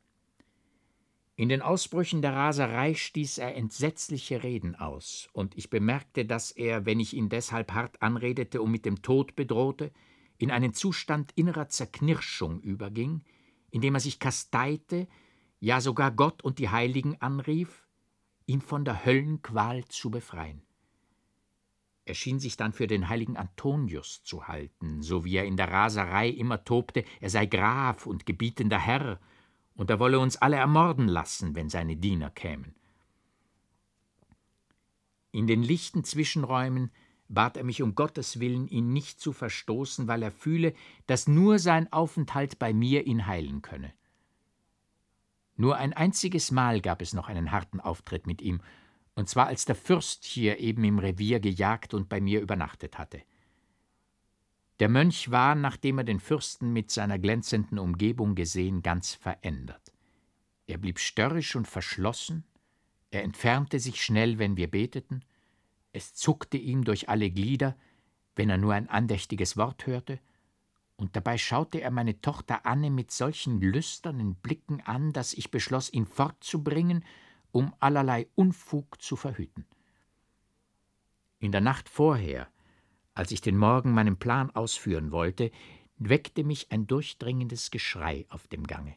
In 1.40 1.48
den 1.48 1.62
Ausbrüchen 1.62 2.20
der 2.20 2.34
Raserei 2.34 2.92
stieß 2.92 3.38
er 3.38 3.56
entsetzliche 3.56 4.42
Reden 4.42 4.74
aus, 4.74 5.30
und 5.32 5.56
ich 5.56 5.70
bemerkte, 5.70 6.26
dass 6.26 6.50
er, 6.50 6.84
wenn 6.84 7.00
ich 7.00 7.14
ihn 7.14 7.30
deshalb 7.30 7.72
hart 7.72 8.02
anredete 8.02 8.60
und 8.60 8.70
mit 8.70 8.84
dem 8.84 9.00
Tod 9.00 9.36
bedrohte, 9.36 9.90
in 10.36 10.50
einen 10.50 10.74
Zustand 10.74 11.32
innerer 11.36 11.70
Zerknirschung 11.70 12.60
überging, 12.60 13.22
indem 13.70 13.94
er 13.94 14.00
sich 14.00 14.18
kasteite, 14.18 15.08
ja 15.60 15.80
sogar 15.80 16.10
Gott 16.10 16.44
und 16.44 16.58
die 16.58 16.68
Heiligen 16.68 17.18
anrief, 17.22 17.88
ihn 18.44 18.60
von 18.60 18.84
der 18.84 19.06
Höllenqual 19.06 19.86
zu 19.86 20.10
befreien. 20.10 20.60
Er 22.04 22.16
schien 22.16 22.38
sich 22.38 22.58
dann 22.58 22.74
für 22.74 22.86
den 22.86 23.08
heiligen 23.08 23.38
Antonius 23.38 24.22
zu 24.24 24.46
halten, 24.46 25.00
so 25.00 25.24
wie 25.24 25.36
er 25.36 25.46
in 25.46 25.56
der 25.56 25.72
Raserei 25.72 26.28
immer 26.28 26.64
tobte, 26.64 27.02
er 27.18 27.30
sei 27.30 27.46
Graf 27.46 28.04
und 28.04 28.26
gebietender 28.26 28.78
Herr, 28.78 29.18
und 29.80 29.88
er 29.88 29.98
wolle 29.98 30.20
uns 30.20 30.36
alle 30.36 30.56
ermorden 30.56 31.08
lassen, 31.08 31.54
wenn 31.54 31.70
seine 31.70 31.96
Diener 31.96 32.28
kämen. 32.28 32.74
In 35.32 35.46
den 35.46 35.62
lichten 35.62 36.04
Zwischenräumen 36.04 36.90
bat 37.28 37.56
er 37.56 37.64
mich 37.64 37.80
um 37.80 37.94
Gottes 37.94 38.40
willen, 38.40 38.68
ihn 38.68 38.92
nicht 38.92 39.20
zu 39.20 39.32
verstoßen, 39.32 40.06
weil 40.06 40.22
er 40.22 40.32
fühle, 40.32 40.74
dass 41.06 41.28
nur 41.28 41.58
sein 41.58 41.90
Aufenthalt 41.94 42.58
bei 42.58 42.74
mir 42.74 43.06
ihn 43.06 43.26
heilen 43.26 43.62
könne. 43.62 43.94
Nur 45.56 45.78
ein 45.78 45.94
einziges 45.94 46.50
Mal 46.50 46.82
gab 46.82 47.00
es 47.00 47.14
noch 47.14 47.28
einen 47.28 47.50
harten 47.50 47.80
Auftritt 47.80 48.26
mit 48.26 48.42
ihm, 48.42 48.60
und 49.14 49.30
zwar 49.30 49.46
als 49.46 49.64
der 49.64 49.76
Fürst 49.76 50.26
hier 50.26 50.58
eben 50.58 50.84
im 50.84 50.98
Revier 50.98 51.40
gejagt 51.40 51.94
und 51.94 52.10
bei 52.10 52.20
mir 52.20 52.42
übernachtet 52.42 52.98
hatte. 52.98 53.22
Der 54.80 54.88
Mönch 54.88 55.30
war, 55.30 55.54
nachdem 55.54 55.98
er 55.98 56.04
den 56.04 56.20
Fürsten 56.20 56.72
mit 56.72 56.90
seiner 56.90 57.18
glänzenden 57.18 57.78
Umgebung 57.78 58.34
gesehen, 58.34 58.82
ganz 58.82 59.12
verändert. 59.12 59.92
Er 60.66 60.78
blieb 60.78 60.98
störrisch 60.98 61.54
und 61.54 61.68
verschlossen, 61.68 62.44
er 63.10 63.22
entfernte 63.22 63.78
sich 63.78 64.00
schnell, 64.00 64.38
wenn 64.38 64.56
wir 64.56 64.70
beteten, 64.70 65.22
es 65.92 66.14
zuckte 66.14 66.56
ihm 66.56 66.84
durch 66.84 67.10
alle 67.10 67.30
Glieder, 67.30 67.76
wenn 68.36 68.48
er 68.48 68.56
nur 68.56 68.72
ein 68.72 68.88
andächtiges 68.88 69.58
Wort 69.58 69.86
hörte, 69.86 70.18
und 70.96 71.16
dabei 71.16 71.36
schaute 71.36 71.80
er 71.80 71.90
meine 71.90 72.20
Tochter 72.20 72.64
Anne 72.64 72.90
mit 72.90 73.10
solchen 73.10 73.60
lüsternen 73.60 74.34
Blicken 74.36 74.80
an, 74.82 75.12
dass 75.12 75.34
ich 75.34 75.50
beschloss, 75.50 75.92
ihn 75.92 76.06
fortzubringen, 76.06 77.04
um 77.52 77.74
allerlei 77.80 78.28
Unfug 78.34 79.02
zu 79.02 79.16
verhüten. 79.16 79.66
In 81.38 81.52
der 81.52 81.62
Nacht 81.62 81.88
vorher, 81.88 82.48
als 83.20 83.32
ich 83.32 83.42
den 83.42 83.58
Morgen 83.58 83.92
meinen 83.92 84.16
Plan 84.16 84.50
ausführen 84.52 85.12
wollte, 85.12 85.50
weckte 85.98 86.42
mich 86.42 86.72
ein 86.72 86.86
durchdringendes 86.86 87.70
Geschrei 87.70 88.24
auf 88.30 88.48
dem 88.48 88.66
Gange. 88.66 88.94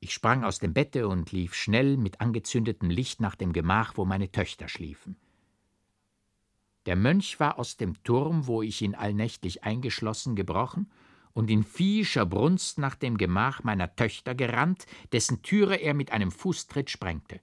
Ich 0.00 0.14
sprang 0.14 0.44
aus 0.44 0.60
dem 0.60 0.72
Bette 0.72 1.06
und 1.06 1.30
lief 1.30 1.54
schnell 1.54 1.98
mit 1.98 2.22
angezündetem 2.22 2.88
Licht 2.88 3.20
nach 3.20 3.34
dem 3.34 3.52
Gemach, 3.52 3.98
wo 3.98 4.06
meine 4.06 4.32
Töchter 4.32 4.66
schliefen. 4.66 5.16
Der 6.86 6.96
Mönch 6.96 7.38
war 7.38 7.58
aus 7.58 7.76
dem 7.76 8.02
Turm, 8.02 8.46
wo 8.46 8.62
ich 8.62 8.80
ihn 8.80 8.94
allnächtlich 8.94 9.62
eingeschlossen, 9.62 10.34
gebrochen 10.34 10.90
und 11.34 11.50
in 11.50 11.64
viehischer 11.64 12.24
Brunst 12.24 12.78
nach 12.78 12.94
dem 12.94 13.18
Gemach 13.18 13.62
meiner 13.62 13.94
Töchter 13.94 14.34
gerannt, 14.34 14.86
dessen 15.12 15.42
Türe 15.42 15.76
er 15.76 15.92
mit 15.92 16.12
einem 16.12 16.30
Fußtritt 16.30 16.88
sprengte. 16.88 17.42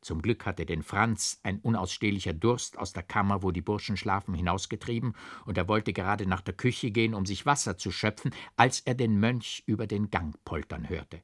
Zum 0.00 0.22
Glück 0.22 0.46
hatte 0.46 0.64
den 0.64 0.82
Franz 0.82 1.40
ein 1.42 1.58
unausstehlicher 1.58 2.32
Durst 2.32 2.78
aus 2.78 2.94
der 2.94 3.02
Kammer, 3.02 3.42
wo 3.42 3.50
die 3.50 3.60
Burschen 3.60 3.98
schlafen, 3.98 4.34
hinausgetrieben, 4.34 5.14
und 5.44 5.58
er 5.58 5.68
wollte 5.68 5.92
gerade 5.92 6.26
nach 6.26 6.40
der 6.40 6.54
Küche 6.54 6.90
gehen, 6.90 7.12
um 7.12 7.26
sich 7.26 7.44
Wasser 7.44 7.76
zu 7.76 7.90
schöpfen, 7.90 8.32
als 8.56 8.80
er 8.80 8.94
den 8.94 9.20
Mönch 9.20 9.62
über 9.66 9.86
den 9.86 10.10
Gang 10.10 10.42
poltern 10.44 10.88
hörte. 10.88 11.20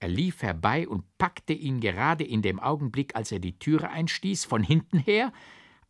Er 0.00 0.08
lief 0.08 0.42
herbei 0.42 0.88
und 0.88 1.04
packte 1.18 1.52
ihn 1.52 1.78
gerade 1.78 2.24
in 2.24 2.42
dem 2.42 2.58
Augenblick, 2.58 3.14
als 3.14 3.30
er 3.32 3.38
die 3.38 3.58
Türe 3.58 3.90
einstieß, 3.90 4.44
von 4.44 4.62
hinten 4.62 4.98
her, 4.98 5.32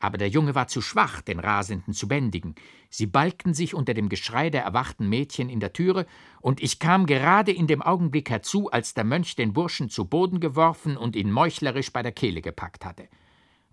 aber 0.00 0.18
der 0.18 0.28
Junge 0.28 0.54
war 0.54 0.66
zu 0.66 0.80
schwach, 0.80 1.20
den 1.20 1.38
Rasenden 1.38 1.94
zu 1.94 2.08
bändigen. 2.08 2.54
Sie 2.88 3.06
balgten 3.06 3.54
sich 3.54 3.74
unter 3.74 3.94
dem 3.94 4.08
Geschrei 4.08 4.50
der 4.50 4.64
erwachten 4.64 5.08
Mädchen 5.08 5.48
in 5.48 5.60
der 5.60 5.72
Türe, 5.72 6.06
und 6.40 6.60
ich 6.60 6.78
kam 6.78 7.06
gerade 7.06 7.52
in 7.52 7.66
dem 7.66 7.82
Augenblick 7.82 8.30
herzu, 8.30 8.70
als 8.70 8.94
der 8.94 9.04
Mönch 9.04 9.36
den 9.36 9.52
Burschen 9.52 9.90
zu 9.90 10.06
Boden 10.06 10.40
geworfen 10.40 10.96
und 10.96 11.14
ihn 11.14 11.30
meuchlerisch 11.30 11.92
bei 11.92 12.02
der 12.02 12.12
Kehle 12.12 12.40
gepackt 12.40 12.84
hatte. 12.84 13.08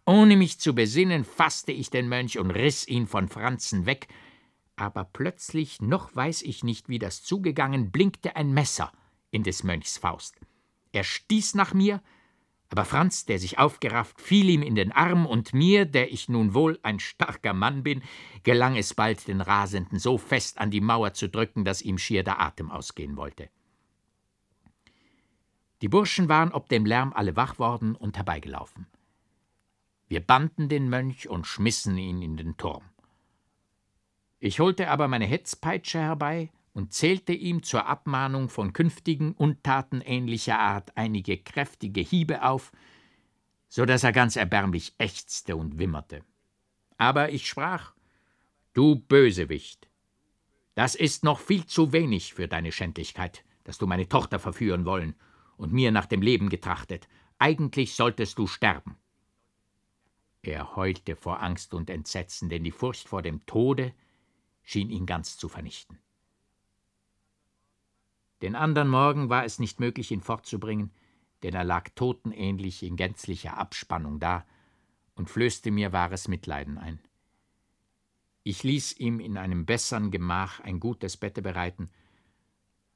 Ohne 0.05 0.35
mich 0.35 0.59
zu 0.59 0.75
besinnen, 0.75 1.23
fasste 1.23 1.71
ich 1.71 1.89
den 1.89 2.09
Mönch 2.09 2.37
und 2.37 2.51
riß 2.51 2.87
ihn 2.87 3.07
von 3.07 3.29
Franzen 3.29 3.85
weg, 3.85 4.07
aber 4.75 5.05
plötzlich, 5.05 5.81
noch 5.81 6.15
weiß 6.15 6.43
ich 6.43 6.63
nicht, 6.63 6.87
wie 6.87 6.99
das 6.99 7.23
zugegangen, 7.23 7.91
blinkte 7.91 8.35
ein 8.35 8.53
Messer 8.53 8.91
in 9.31 9.43
des 9.43 9.63
Mönchs 9.63 9.97
Faust. 9.97 10.35
Er 10.91 11.03
stieß 11.03 11.55
nach 11.55 11.73
mir, 11.73 12.01
aber 12.69 12.83
Franz, 12.83 13.25
der 13.25 13.39
sich 13.39 13.59
aufgerafft, 13.59 14.19
fiel 14.19 14.49
ihm 14.49 14.61
in 14.61 14.75
den 14.75 14.91
Arm, 14.91 15.25
und 15.25 15.53
mir, 15.53 15.85
der 15.85 16.11
ich 16.11 16.27
nun 16.27 16.53
wohl 16.53 16.79
ein 16.83 16.99
starker 16.99 17.53
Mann 17.53 17.83
bin, 17.83 18.03
gelang 18.43 18.75
es 18.75 18.93
bald, 18.93 19.27
den 19.27 19.41
Rasenden 19.41 19.99
so 19.99 20.17
fest 20.17 20.57
an 20.57 20.69
die 20.69 20.81
Mauer 20.81 21.13
zu 21.13 21.29
drücken, 21.29 21.63
dass 21.63 21.81
ihm 21.81 21.97
schier 21.97 22.23
der 22.23 22.41
Atem 22.41 22.69
ausgehen 22.69 23.15
wollte. 23.15 23.49
Die 25.81 25.87
Burschen 25.87 26.27
waren 26.27 26.51
ob 26.51 26.67
dem 26.69 26.85
Lärm 26.85 27.13
alle 27.13 27.35
wach 27.35 27.59
worden 27.59 27.95
und 27.95 28.17
herbeigelaufen. 28.17 28.87
Wir 30.07 30.21
banden 30.21 30.69
den 30.69 30.89
Mönch 30.89 31.29
und 31.29 31.45
schmissen 31.45 31.97
ihn 31.97 32.21
in 32.21 32.37
den 32.37 32.57
Turm. 32.57 32.83
Ich 34.39 34.59
holte 34.59 34.89
aber 34.89 35.07
meine 35.07 35.25
Hetzpeitsche 35.25 35.99
herbei 35.99 36.51
und 36.77 36.93
zählte 36.93 37.33
ihm 37.33 37.63
zur 37.63 37.87
Abmahnung 37.87 38.49
von 38.49 38.71
künftigen 38.71 39.33
Untaten 39.33 39.99
ähnlicher 39.99 40.59
Art 40.59 40.95
einige 40.95 41.35
kräftige 41.39 42.01
Hiebe 42.01 42.43
auf, 42.43 42.71
so 43.67 43.83
dass 43.83 44.03
er 44.03 44.11
ganz 44.11 44.35
erbärmlich 44.35 44.93
ächzte 44.99 45.55
und 45.55 45.79
wimmerte. 45.79 46.23
Aber 46.99 47.31
ich 47.31 47.47
sprach 47.47 47.95
Du 48.73 48.95
Bösewicht, 48.95 49.89
das 50.75 50.93
ist 50.93 51.23
noch 51.23 51.39
viel 51.39 51.65
zu 51.65 51.93
wenig 51.93 52.35
für 52.35 52.47
deine 52.47 52.71
Schändlichkeit, 52.71 53.43
dass 53.63 53.79
du 53.79 53.87
meine 53.87 54.07
Tochter 54.07 54.37
verführen 54.37 54.85
wollen 54.85 55.15
und 55.57 55.73
mir 55.73 55.91
nach 55.91 56.05
dem 56.05 56.21
Leben 56.21 56.47
getrachtet. 56.47 57.07
Eigentlich 57.39 57.95
solltest 57.95 58.37
du 58.37 58.45
sterben. 58.45 58.97
Er 60.43 60.75
heulte 60.75 61.15
vor 61.15 61.41
Angst 61.41 61.73
und 61.73 61.89
Entsetzen, 61.89 62.49
denn 62.49 62.63
die 62.63 62.69
Furcht 62.69 63.07
vor 63.09 63.23
dem 63.23 63.43
Tode 63.47 63.95
schien 64.61 64.91
ihn 64.91 65.07
ganz 65.07 65.37
zu 65.37 65.49
vernichten. 65.49 65.97
Den 68.41 68.55
andern 68.55 68.87
Morgen 68.87 69.29
war 69.29 69.45
es 69.45 69.59
nicht 69.59 69.79
möglich, 69.79 70.11
ihn 70.11 70.21
fortzubringen, 70.21 70.91
denn 71.43 71.53
er 71.53 71.63
lag 71.63 71.89
totenähnlich 71.95 72.83
in 72.83 72.95
gänzlicher 72.95 73.57
Abspannung 73.57 74.19
da 74.19 74.45
und 75.15 75.29
flößte 75.29 75.71
mir 75.71 75.91
wahres 75.91 76.27
Mitleiden 76.27 76.77
ein. 76.77 76.99
Ich 78.43 78.63
ließ 78.63 78.97
ihm 78.99 79.19
in 79.19 79.37
einem 79.37 79.65
bessern 79.65 80.11
Gemach 80.11 80.59
ein 80.59 80.79
gutes 80.79 81.17
Bette 81.17 81.41
bereiten, 81.41 81.89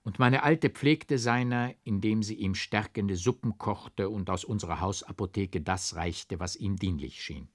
und 0.03 0.17
meine 0.17 0.41
Alte 0.41 0.69
pflegte 0.69 1.19
seiner, 1.19 1.75
indem 1.83 2.23
sie 2.23 2.33
ihm 2.33 2.55
stärkende 2.55 3.15
Suppen 3.15 3.59
kochte 3.59 4.09
und 4.09 4.29
aus 4.31 4.43
unserer 4.43 4.79
Hausapotheke 4.79 5.61
das 5.61 5.95
reichte, 5.95 6.39
was 6.39 6.55
ihm 6.55 6.77
dienlich 6.77 7.21
schien. 7.21 7.49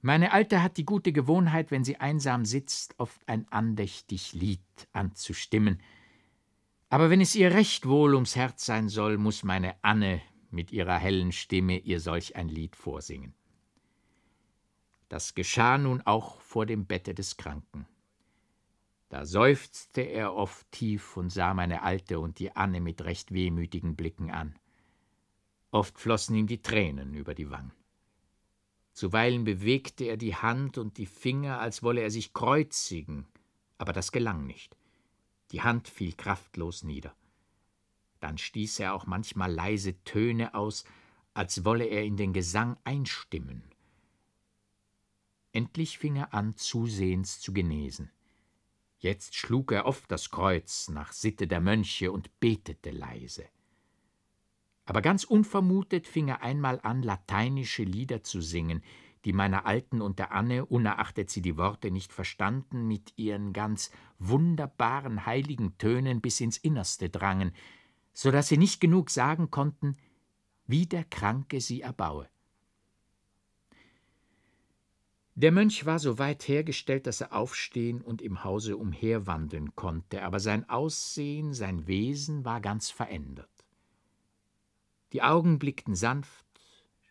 Meine 0.00 0.32
Alte 0.32 0.62
hat 0.62 0.76
die 0.76 0.84
gute 0.84 1.12
Gewohnheit, 1.12 1.70
wenn 1.70 1.82
sie 1.82 1.96
einsam 1.96 2.44
sitzt, 2.44 2.94
oft 2.98 3.20
ein 3.28 3.46
andächtig 3.50 4.32
Lied 4.32 4.60
anzustimmen. 4.92 5.80
Aber 6.88 7.10
wenn 7.10 7.20
es 7.20 7.34
ihr 7.34 7.52
recht 7.52 7.86
wohl 7.86 8.14
ums 8.14 8.36
Herz 8.36 8.64
sein 8.64 8.88
soll, 8.88 9.18
muss 9.18 9.42
meine 9.42 9.74
Anne 9.82 10.22
mit 10.50 10.72
ihrer 10.72 10.96
hellen 10.96 11.32
Stimme 11.32 11.78
ihr 11.78 12.00
solch 12.00 12.36
ein 12.36 12.48
Lied 12.48 12.76
vorsingen. 12.76 13.34
Das 15.08 15.34
geschah 15.34 15.78
nun 15.78 16.00
auch 16.02 16.40
vor 16.40 16.64
dem 16.64 16.86
Bette 16.86 17.14
des 17.14 17.36
Kranken. 17.36 17.86
Da 19.08 19.24
seufzte 19.24 20.02
er 20.02 20.34
oft 20.34 20.70
tief 20.70 21.16
und 21.16 21.30
sah 21.30 21.54
meine 21.54 21.82
Alte 21.82 22.20
und 22.20 22.38
die 22.38 22.54
Anne 22.54 22.80
mit 22.80 23.02
recht 23.04 23.32
wehmütigen 23.32 23.96
Blicken 23.96 24.30
an. 24.30 24.54
Oft 25.70 25.98
flossen 25.98 26.36
ihm 26.36 26.46
die 26.46 26.62
Tränen 26.62 27.14
über 27.14 27.34
die 27.34 27.50
Wangen. 27.50 27.72
Zuweilen 28.98 29.44
bewegte 29.44 30.06
er 30.06 30.16
die 30.16 30.34
Hand 30.34 30.76
und 30.76 30.98
die 30.98 31.06
Finger, 31.06 31.60
als 31.60 31.84
wolle 31.84 32.00
er 32.00 32.10
sich 32.10 32.32
kreuzigen, 32.32 33.28
aber 33.76 33.92
das 33.92 34.10
gelang 34.10 34.44
nicht. 34.44 34.76
Die 35.52 35.62
Hand 35.62 35.86
fiel 35.86 36.14
kraftlos 36.14 36.82
nieder. 36.82 37.14
Dann 38.18 38.38
stieß 38.38 38.80
er 38.80 38.94
auch 38.94 39.06
manchmal 39.06 39.52
leise 39.52 40.02
Töne 40.02 40.52
aus, 40.52 40.82
als 41.32 41.64
wolle 41.64 41.84
er 41.84 42.02
in 42.02 42.16
den 42.16 42.32
Gesang 42.32 42.76
einstimmen. 42.82 43.62
Endlich 45.52 45.98
fing 45.98 46.16
er 46.16 46.34
an, 46.34 46.56
zusehends 46.56 47.38
zu 47.38 47.52
genesen. 47.52 48.10
Jetzt 48.98 49.36
schlug 49.36 49.70
er 49.70 49.86
oft 49.86 50.10
das 50.10 50.30
Kreuz 50.30 50.88
nach 50.88 51.12
Sitte 51.12 51.46
der 51.46 51.60
Mönche 51.60 52.10
und 52.10 52.40
betete 52.40 52.90
leise. 52.90 53.44
Aber 54.88 55.02
ganz 55.02 55.24
unvermutet 55.24 56.06
fing 56.06 56.28
er 56.28 56.40
einmal 56.40 56.80
an, 56.82 57.02
lateinische 57.02 57.82
Lieder 57.82 58.22
zu 58.22 58.40
singen, 58.40 58.82
die 59.26 59.34
meiner 59.34 59.66
Alten 59.66 60.00
und 60.00 60.18
der 60.18 60.32
Anne, 60.32 60.64
unerachtet 60.64 61.28
sie 61.28 61.42
die 61.42 61.58
Worte 61.58 61.90
nicht 61.90 62.10
verstanden, 62.10 62.88
mit 62.88 63.12
ihren 63.16 63.52
ganz 63.52 63.90
wunderbaren 64.18 65.26
heiligen 65.26 65.76
Tönen 65.76 66.22
bis 66.22 66.40
ins 66.40 66.56
Innerste 66.56 67.10
drangen, 67.10 67.52
so 68.14 68.30
dass 68.30 68.48
sie 68.48 68.56
nicht 68.56 68.80
genug 68.80 69.10
sagen 69.10 69.50
konnten, 69.50 69.94
wie 70.66 70.86
der 70.86 71.04
Kranke 71.04 71.60
sie 71.60 71.82
erbaue. 71.82 72.26
Der 75.34 75.52
Mönch 75.52 75.84
war 75.84 75.98
so 75.98 76.18
weit 76.18 76.48
hergestellt, 76.48 77.06
dass 77.06 77.20
er 77.20 77.34
aufstehen 77.34 78.00
und 78.00 78.22
im 78.22 78.42
Hause 78.42 78.78
umherwandeln 78.78 79.76
konnte, 79.76 80.22
aber 80.22 80.40
sein 80.40 80.66
Aussehen, 80.70 81.52
sein 81.52 81.86
Wesen 81.86 82.46
war 82.46 82.62
ganz 82.62 82.88
verändert. 82.88 83.57
Die 85.12 85.22
Augen 85.22 85.58
blickten 85.58 85.94
sanft, 85.94 86.46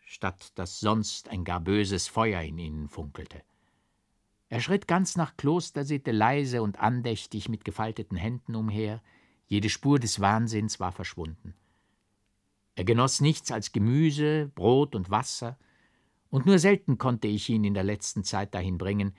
statt 0.04 0.52
dass 0.54 0.80
sonst 0.80 1.28
ein 1.28 1.44
gar 1.44 1.60
böses 1.60 2.08
Feuer 2.08 2.40
in 2.42 2.58
ihnen 2.58 2.88
funkelte. 2.88 3.42
Er 4.48 4.60
schritt 4.60 4.88
ganz 4.88 5.16
nach 5.16 5.36
Klostersitte 5.36 6.12
leise 6.12 6.62
und 6.62 6.78
andächtig 6.78 7.48
mit 7.48 7.64
gefalteten 7.64 8.16
Händen 8.16 8.54
umher, 8.54 9.02
jede 9.46 9.68
Spur 9.68 9.98
des 9.98 10.20
Wahnsinns 10.20 10.80
war 10.80 10.92
verschwunden. 10.92 11.54
Er 12.74 12.84
genoss 12.84 13.20
nichts 13.20 13.50
als 13.50 13.72
Gemüse, 13.72 14.50
Brot 14.54 14.94
und 14.94 15.10
Wasser, 15.10 15.58
und 16.30 16.46
nur 16.46 16.58
selten 16.58 16.98
konnte 16.98 17.26
ich 17.26 17.48
ihn 17.48 17.64
in 17.64 17.74
der 17.74 17.84
letzten 17.84 18.22
Zeit 18.22 18.54
dahin 18.54 18.78
bringen, 18.78 19.14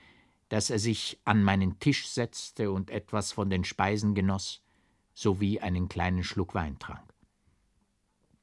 dass 0.48 0.70
er 0.70 0.80
sich 0.80 1.20
an 1.26 1.44
meinen 1.44 1.80
Tisch 1.80 2.08
setzte 2.08 2.72
und 2.72 2.90
etwas 2.90 3.32
von 3.32 3.50
den 3.50 3.64
Speisen 3.64 4.16
genoss, 4.16 4.64
sowie 5.14 5.60
einen 5.60 5.90
kleinen 5.90 6.24
Schluck 6.24 6.56
Wein 6.56 6.80
trank. 6.80 7.09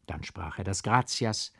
Dann 0.06 0.24
sprach 0.24 0.58
er 0.58 0.64
das 0.64 0.82
Gratias 0.82 1.52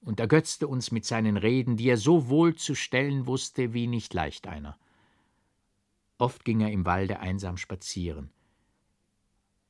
und 0.00 0.20
ergötzte 0.20 0.66
uns 0.66 0.90
mit 0.90 1.04
seinen 1.04 1.36
Reden, 1.36 1.76
die 1.76 1.88
er 1.88 1.96
so 1.96 2.28
wohl 2.28 2.54
zu 2.54 2.74
stellen 2.74 3.26
wusste 3.26 3.74
wie 3.74 3.86
nicht 3.86 4.14
leicht 4.14 4.46
einer. 4.46 4.78
Oft 6.18 6.44
ging 6.44 6.60
er 6.60 6.70
im 6.70 6.84
Walde 6.86 7.20
einsam 7.20 7.56
spazieren. 7.56 8.30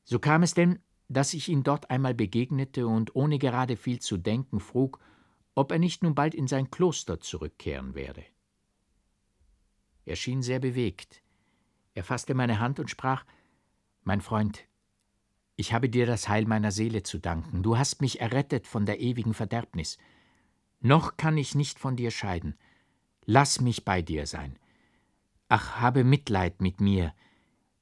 So 0.05 0.19
kam 0.19 0.43
es 0.43 0.55
denn, 0.55 0.81
dass 1.09 1.35
ich 1.35 1.49
ihn 1.49 1.65
dort 1.65 1.91
einmal 1.91 2.15
begegnete 2.15 2.87
und 2.87 3.15
ohne 3.17 3.39
gerade 3.39 3.77
viel 3.77 4.01
zu 4.01 4.17
denken 4.17 4.61
frug, 4.61 5.01
ob 5.55 5.73
er 5.73 5.79
nicht 5.79 6.03
nun 6.03 6.15
bald 6.15 6.35
in 6.35 6.47
sein 6.47 6.71
Kloster 6.71 7.21
zurückkehren 7.21 7.95
werde. 7.95 8.25
Er 10.05 10.17
schien 10.17 10.43
sehr 10.43 10.61
bewegt. 10.61 11.23
Er 11.95 12.05
fasste 12.05 12.35
meine 12.35 12.61
Hand 12.61 12.81
und 12.81 12.91
sprach 12.91 13.25
Mein 14.05 14.21
Freund, 14.21 14.65
ich 15.61 15.75
habe 15.75 15.91
dir 15.91 16.07
das 16.07 16.27
Heil 16.31 16.47
meiner 16.47 16.73
Seele 16.73 17.03
zu 17.03 17.19
danken. 17.19 17.63
Du 17.63 17.77
hast 17.77 18.01
mich 18.01 18.19
errettet 18.19 18.67
von 18.67 18.87
der 18.87 18.99
ewigen 18.99 19.35
Verderbnis. 19.35 19.99
Noch 20.81 21.19
kann 21.19 21.37
ich 21.37 21.55
nicht 21.55 21.79
von 21.79 21.97
dir 21.97 22.11
scheiden. 22.11 22.57
Lass 23.27 23.61
mich 23.61 23.85
bei 23.85 24.01
dir 24.01 24.27
sein. 24.27 24.59
Ach, 25.51 25.77
habe 25.79 26.03
Mitleid 26.03 26.63
mit 26.63 26.81
mir, 26.81 27.13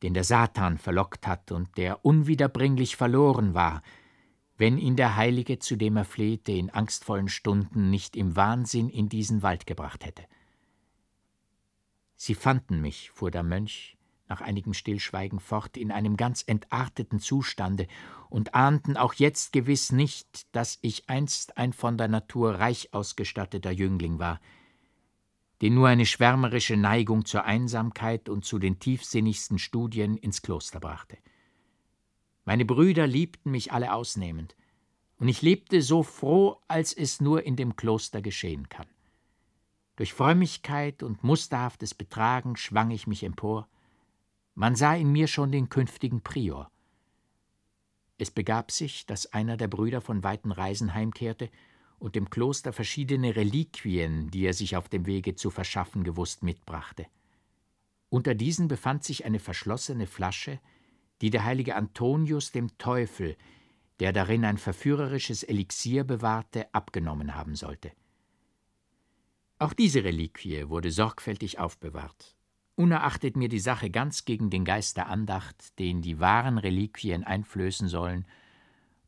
den 0.02 0.12
der 0.12 0.24
Satan 0.24 0.78
verlockt 0.78 1.28
hat 1.28 1.52
und 1.52 1.76
der 1.76 2.04
unwiederbringlich 2.04 2.96
verloren 2.96 3.54
war, 3.54 3.82
wenn 4.56 4.76
ihn 4.76 4.96
der 4.96 5.14
Heilige, 5.14 5.60
zu 5.60 5.76
dem 5.76 5.96
er 5.98 6.04
flehte, 6.04 6.50
in 6.50 6.70
angstvollen 6.70 7.28
Stunden 7.28 7.90
nicht 7.90 8.16
im 8.16 8.34
Wahnsinn 8.34 8.88
in 8.88 9.08
diesen 9.08 9.44
Wald 9.44 9.68
gebracht 9.68 10.04
hätte. 10.04 10.24
Sie 12.16 12.34
fanden 12.34 12.80
mich, 12.80 13.12
fuhr 13.12 13.30
der 13.30 13.44
Mönch 13.44 13.97
nach 14.28 14.40
einigem 14.40 14.74
Stillschweigen 14.74 15.40
fort, 15.40 15.76
in 15.76 15.90
einem 15.90 16.16
ganz 16.16 16.42
entarteten 16.46 17.20
Zustande 17.20 17.86
und 18.28 18.54
ahnten 18.54 18.96
auch 18.96 19.14
jetzt 19.14 19.52
gewiss 19.52 19.92
nicht, 19.92 20.54
dass 20.54 20.78
ich 20.82 21.08
einst 21.08 21.56
ein 21.56 21.72
von 21.72 21.98
der 21.98 22.08
Natur 22.08 22.54
reich 22.54 22.92
ausgestatteter 22.92 23.70
Jüngling 23.70 24.18
war, 24.18 24.40
den 25.62 25.74
nur 25.74 25.88
eine 25.88 26.06
schwärmerische 26.06 26.76
Neigung 26.76 27.24
zur 27.24 27.44
Einsamkeit 27.44 28.28
und 28.28 28.44
zu 28.44 28.58
den 28.58 28.78
tiefsinnigsten 28.78 29.58
Studien 29.58 30.16
ins 30.16 30.42
Kloster 30.42 30.80
brachte. 30.80 31.18
Meine 32.44 32.64
Brüder 32.64 33.06
liebten 33.06 33.50
mich 33.50 33.72
alle 33.72 33.92
ausnehmend, 33.92 34.56
und 35.18 35.28
ich 35.28 35.42
lebte 35.42 35.82
so 35.82 36.02
froh, 36.02 36.60
als 36.68 36.92
es 36.92 37.20
nur 37.20 37.44
in 37.44 37.56
dem 37.56 37.74
Kloster 37.76 38.22
geschehen 38.22 38.68
kann. 38.68 38.86
Durch 39.96 40.14
Frömmigkeit 40.14 41.02
und 41.02 41.24
musterhaftes 41.24 41.92
Betragen 41.92 42.56
schwang 42.56 42.92
ich 42.92 43.08
mich 43.08 43.24
empor. 43.24 43.68
Man 44.60 44.74
sah 44.74 44.96
in 44.96 45.12
mir 45.12 45.28
schon 45.28 45.52
den 45.52 45.68
künftigen 45.68 46.20
Prior. 46.20 46.68
Es 48.16 48.32
begab 48.32 48.72
sich, 48.72 49.06
dass 49.06 49.32
einer 49.32 49.56
der 49.56 49.68
Brüder 49.68 50.00
von 50.00 50.24
weiten 50.24 50.50
Reisen 50.50 50.94
heimkehrte 50.94 51.48
und 52.00 52.16
dem 52.16 52.28
Kloster 52.28 52.72
verschiedene 52.72 53.36
Reliquien, 53.36 54.32
die 54.32 54.44
er 54.44 54.54
sich 54.54 54.74
auf 54.74 54.88
dem 54.88 55.06
Wege 55.06 55.36
zu 55.36 55.50
verschaffen 55.50 56.02
gewusst, 56.02 56.42
mitbrachte. 56.42 57.06
Unter 58.08 58.34
diesen 58.34 58.66
befand 58.66 59.04
sich 59.04 59.24
eine 59.24 59.38
verschlossene 59.38 60.08
Flasche, 60.08 60.58
die 61.20 61.30
der 61.30 61.44
heilige 61.44 61.76
Antonius 61.76 62.50
dem 62.50 62.76
Teufel, 62.78 63.36
der 64.00 64.12
darin 64.12 64.44
ein 64.44 64.58
verführerisches 64.58 65.44
Elixier 65.44 66.02
bewahrte, 66.02 66.74
abgenommen 66.74 67.36
haben 67.36 67.54
sollte. 67.54 67.92
Auch 69.60 69.72
diese 69.72 70.02
Reliquie 70.02 70.68
wurde 70.68 70.90
sorgfältig 70.90 71.60
aufbewahrt, 71.60 72.36
unerachtet 72.78 73.36
mir 73.36 73.48
die 73.48 73.58
Sache 73.58 73.90
ganz 73.90 74.24
gegen 74.24 74.50
den 74.50 74.64
Geist 74.64 74.96
der 74.96 75.08
Andacht, 75.08 75.78
den 75.78 76.00
die 76.00 76.20
wahren 76.20 76.58
Reliquien 76.58 77.24
einflößen 77.24 77.88
sollen, 77.88 78.26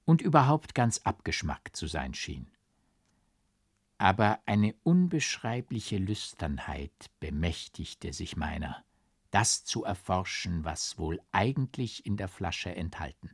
und 0.04 0.22
überhaupt 0.22 0.74
ganz 0.74 0.98
abgeschmackt 1.04 1.76
zu 1.76 1.86
sein 1.86 2.14
schien. 2.14 2.50
aber 4.00 4.40
eine 4.46 4.74
unbeschreibliche 4.82 5.98
Lüsternheit 5.98 7.10
bemächtigte 7.20 8.14
sich 8.14 8.34
meiner, 8.34 8.82
das 9.30 9.62
zu 9.66 9.84
erforschen, 9.84 10.64
was 10.64 10.96
wohl 10.96 11.20
eigentlich 11.32 12.06
in 12.06 12.16
der 12.16 12.28
Flasche 12.28 12.74
enthalten. 12.74 13.30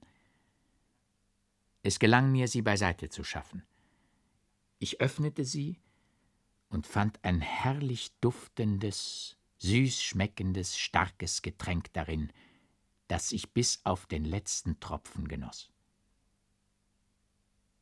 Es 1.84 2.00
gelang 2.00 2.32
mir, 2.32 2.48
sie 2.48 2.62
beiseite 2.62 3.08
zu 3.10 3.22
schaffen. 3.22 3.62
Ich 4.80 5.00
öffnete 5.00 5.44
sie 5.44 5.80
und 6.68 6.88
fand 6.88 7.20
ein 7.22 7.40
herrlich 7.40 8.10
duftendes, 8.20 9.35
süß 9.58 10.02
schmeckendes, 10.02 10.78
starkes 10.78 11.42
Getränk 11.42 11.92
darin, 11.92 12.32
das 13.08 13.32
ich 13.32 13.52
bis 13.52 13.80
auf 13.84 14.06
den 14.06 14.24
letzten 14.24 14.80
Tropfen 14.80 15.28
genoss. 15.28 15.70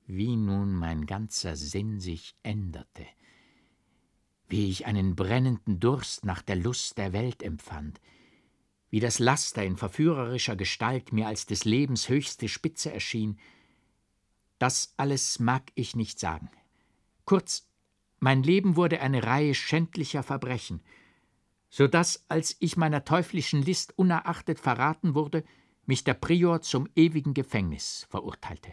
Wie 0.07 0.37
nun 0.37 0.75
mein 0.75 1.07
ganzer 1.07 1.57
Sinn 1.57 1.99
sich 1.99 2.37
änderte, 2.43 3.07
wie 4.49 4.69
ich 4.69 4.87
einen 4.87 5.17
brennenden 5.17 5.81
Durst 5.81 6.25
nach 6.25 6.43
der 6.43 6.57
Lust 6.57 6.99
der 6.99 7.13
Welt 7.13 7.43
empfand, 7.43 8.01
wie 8.91 9.01
das 9.01 9.19
Laster 9.19 9.65
in 9.65 9.77
verführerischer 9.77 10.57
Gestalt 10.57 11.13
mir 11.13 11.27
als 11.27 11.47
des 11.47 11.65
Lebens 11.65 12.09
höchste 12.09 12.49
Spitze 12.49 12.93
erschien, 12.93 13.39
das 14.59 14.95
alles 14.97 15.41
mag 15.41 15.73
ich 15.75 15.97
nicht 15.97 16.21
sagen. 16.21 16.51
Kurz, 17.25 17.69
mein 18.21 18.43
Leben 18.43 18.77
wurde 18.77 19.01
eine 19.01 19.25
Reihe 19.25 19.55
schändlicher 19.55 20.23
Verbrechen, 20.23 20.81
so 21.75 21.89
dass, 21.89 22.25
als 22.29 22.57
ich 22.61 22.77
meiner 22.77 23.05
teuflischen 23.05 23.61
List 23.61 23.99
unerachtet 23.99 24.61
verraten 24.61 25.17
wurde, 25.17 25.43
mich 25.87 26.05
der 26.05 26.15
Prior 26.15 26.61
zum 26.61 26.89
ewigen 26.95 27.35
Gefängnis 27.35 28.07
verurteilte. 28.11 28.73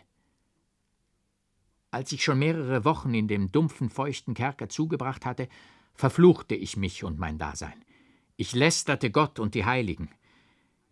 Als 1.89 2.11
ich 2.11 2.23
schon 2.23 2.37
mehrere 2.37 2.85
Wochen 2.85 3.15
in 3.15 3.27
dem 3.27 3.51
dumpfen, 3.51 3.89
feuchten 3.89 4.35
Kerker 4.35 4.69
zugebracht 4.69 5.25
hatte, 5.25 5.49
verfluchte 5.95 6.53
ich 6.53 6.77
mich 6.77 7.03
und 7.03 7.17
mein 7.17 7.39
Dasein. 7.39 7.83
Ich 8.35 8.53
lästerte 8.53 9.09
Gott 9.09 9.39
und 9.39 9.55
die 9.55 9.65
Heiligen. 9.65 10.11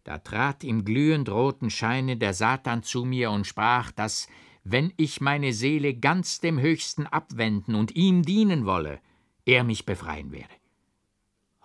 Da 0.04 0.17
trat 0.17 0.63
im 0.63 0.86
glühend 0.86 1.30
roten 1.30 1.69
Scheine 1.69 2.17
der 2.17 2.34
Satan 2.34 2.82
zu 2.82 3.06
mir 3.06 3.30
und 3.30 3.45
sprach, 3.45 3.91
dass 3.91 4.28
wenn 4.63 4.91
ich 4.98 5.22
meine 5.22 5.54
Seele 5.54 5.93
ganz 5.93 6.39
dem 6.39 6.60
Höchsten 6.60 7.06
abwenden 7.06 7.76
und 7.76 7.95
ihm 7.95 8.24
dienen 8.24 8.65
wolle, 8.65 9.00
er 9.45 9.63
mich 9.63 9.86
befreien 9.86 10.32
werde. 10.32 10.59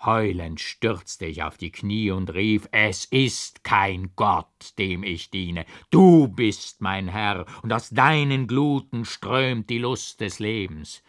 Heulend 0.04 0.60
stürzte 0.60 1.24
ich 1.24 1.42
auf 1.42 1.56
die 1.56 1.72
Knie 1.72 2.10
und 2.10 2.34
rief, 2.34 2.68
es 2.72 3.06
ist 3.06 3.64
kein 3.64 4.12
Gott, 4.16 4.78
dem 4.78 5.02
ich 5.02 5.30
diene, 5.30 5.64
du 5.90 6.28
bist 6.28 6.82
mein 6.82 7.08
Herr, 7.08 7.46
und 7.62 7.72
aus 7.72 7.88
deinen 7.88 8.46
Gluten 8.46 9.06
strömt 9.06 9.70
die 9.70 9.78
Lust 9.78 10.20
des 10.20 10.40
Lebens. 10.40 11.02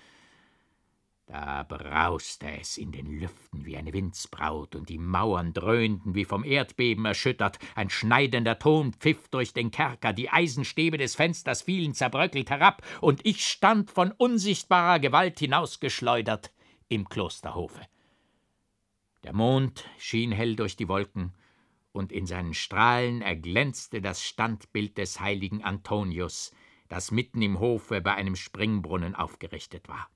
Da 1.25 1.63
brauste 1.63 2.47
es 2.62 2.77
in 2.77 2.91
den 2.91 3.19
Lüften 3.19 3.65
wie 3.65 3.75
eine 3.75 3.91
Windsbraut, 3.91 4.75
und 4.75 4.88
die 4.88 4.99
Mauern 4.99 5.51
dröhnten 5.51 6.15
wie 6.15 6.23
vom 6.23 6.45
Erdbeben 6.45 7.03
erschüttert, 7.03 7.60
ein 7.75 7.89
schneidender 7.89 8.60
Ton 8.60 8.93
pfiff 8.93 9.27
durch 9.27 9.51
den 9.51 9.71
Kerker, 9.71 10.13
die 10.13 10.29
Eisenstäbe 10.29 10.97
des 10.97 11.15
Fensters 11.15 11.63
fielen 11.63 11.95
zerbröckelt 11.95 12.49
herab, 12.49 12.81
und 13.01 13.25
ich 13.25 13.45
stand 13.45 13.91
von 13.91 14.12
unsichtbarer 14.12 14.99
Gewalt 14.99 15.39
hinausgeschleudert 15.39 16.53
im 16.88 17.10
Klosterhofe. 17.10 17.81
Der 19.25 19.33
Mond 19.33 19.89
schien 19.97 20.31
hell 20.31 20.55
durch 20.55 20.75
die 20.75 20.88
Wolken, 20.88 21.33
und 21.91 22.11
in 22.11 22.27
seinen 22.27 22.53
Strahlen 22.53 23.23
erglänzte 23.23 23.99
das 23.99 24.23
Standbild 24.23 24.99
des 24.99 25.19
heiligen 25.19 25.63
Antonius, 25.63 26.53
das 26.89 27.09
mitten 27.09 27.41
im 27.41 27.59
Hofe 27.59 28.01
bei 28.01 28.13
einem 28.13 28.35
Springbrunnen 28.35 29.15
aufgerichtet 29.15 29.89
war. 29.89 30.11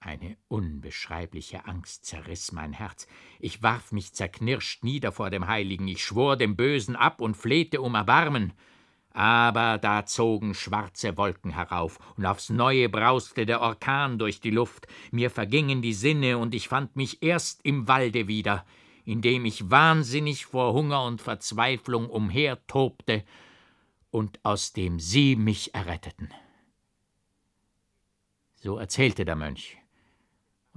Eine 0.00 0.36
unbeschreibliche 0.48 1.64
Angst 1.64 2.04
zerriss 2.04 2.52
mein 2.52 2.74
Herz. 2.74 3.06
Ich 3.40 3.62
warf 3.62 3.90
mich 3.90 4.12
zerknirscht 4.12 4.84
nieder 4.84 5.10
vor 5.10 5.30
dem 5.30 5.46
Heiligen, 5.46 5.88
ich 5.88 6.04
schwor 6.04 6.36
dem 6.36 6.56
Bösen 6.56 6.94
ab 6.94 7.22
und 7.22 7.38
flehte 7.38 7.80
um 7.80 7.94
Erbarmen. 7.94 8.52
Aber 9.10 9.78
da 9.78 10.06
zogen 10.06 10.54
schwarze 10.54 11.16
Wolken 11.16 11.52
herauf, 11.52 11.98
und 12.16 12.26
aufs 12.26 12.50
neue 12.50 12.88
brauste 12.88 13.46
der 13.46 13.60
Orkan 13.60 14.18
durch 14.18 14.40
die 14.40 14.50
Luft, 14.50 14.86
mir 15.10 15.30
vergingen 15.30 15.82
die 15.82 15.94
Sinne, 15.94 16.38
und 16.38 16.54
ich 16.54 16.68
fand 16.68 16.94
mich 16.96 17.22
erst 17.22 17.64
im 17.64 17.88
Walde 17.88 18.28
wieder, 18.28 18.64
in 19.04 19.22
dem 19.22 19.44
ich 19.44 19.70
wahnsinnig 19.70 20.46
vor 20.46 20.72
Hunger 20.72 21.04
und 21.04 21.20
Verzweiflung 21.20 22.08
umhertobte, 22.08 23.24
und 24.10 24.38
aus 24.44 24.72
dem 24.72 25.00
sie 25.00 25.36
mich 25.36 25.74
erretteten. 25.74 26.32
So 28.56 28.78
erzählte 28.78 29.24
der 29.24 29.36
Mönch 29.36 29.78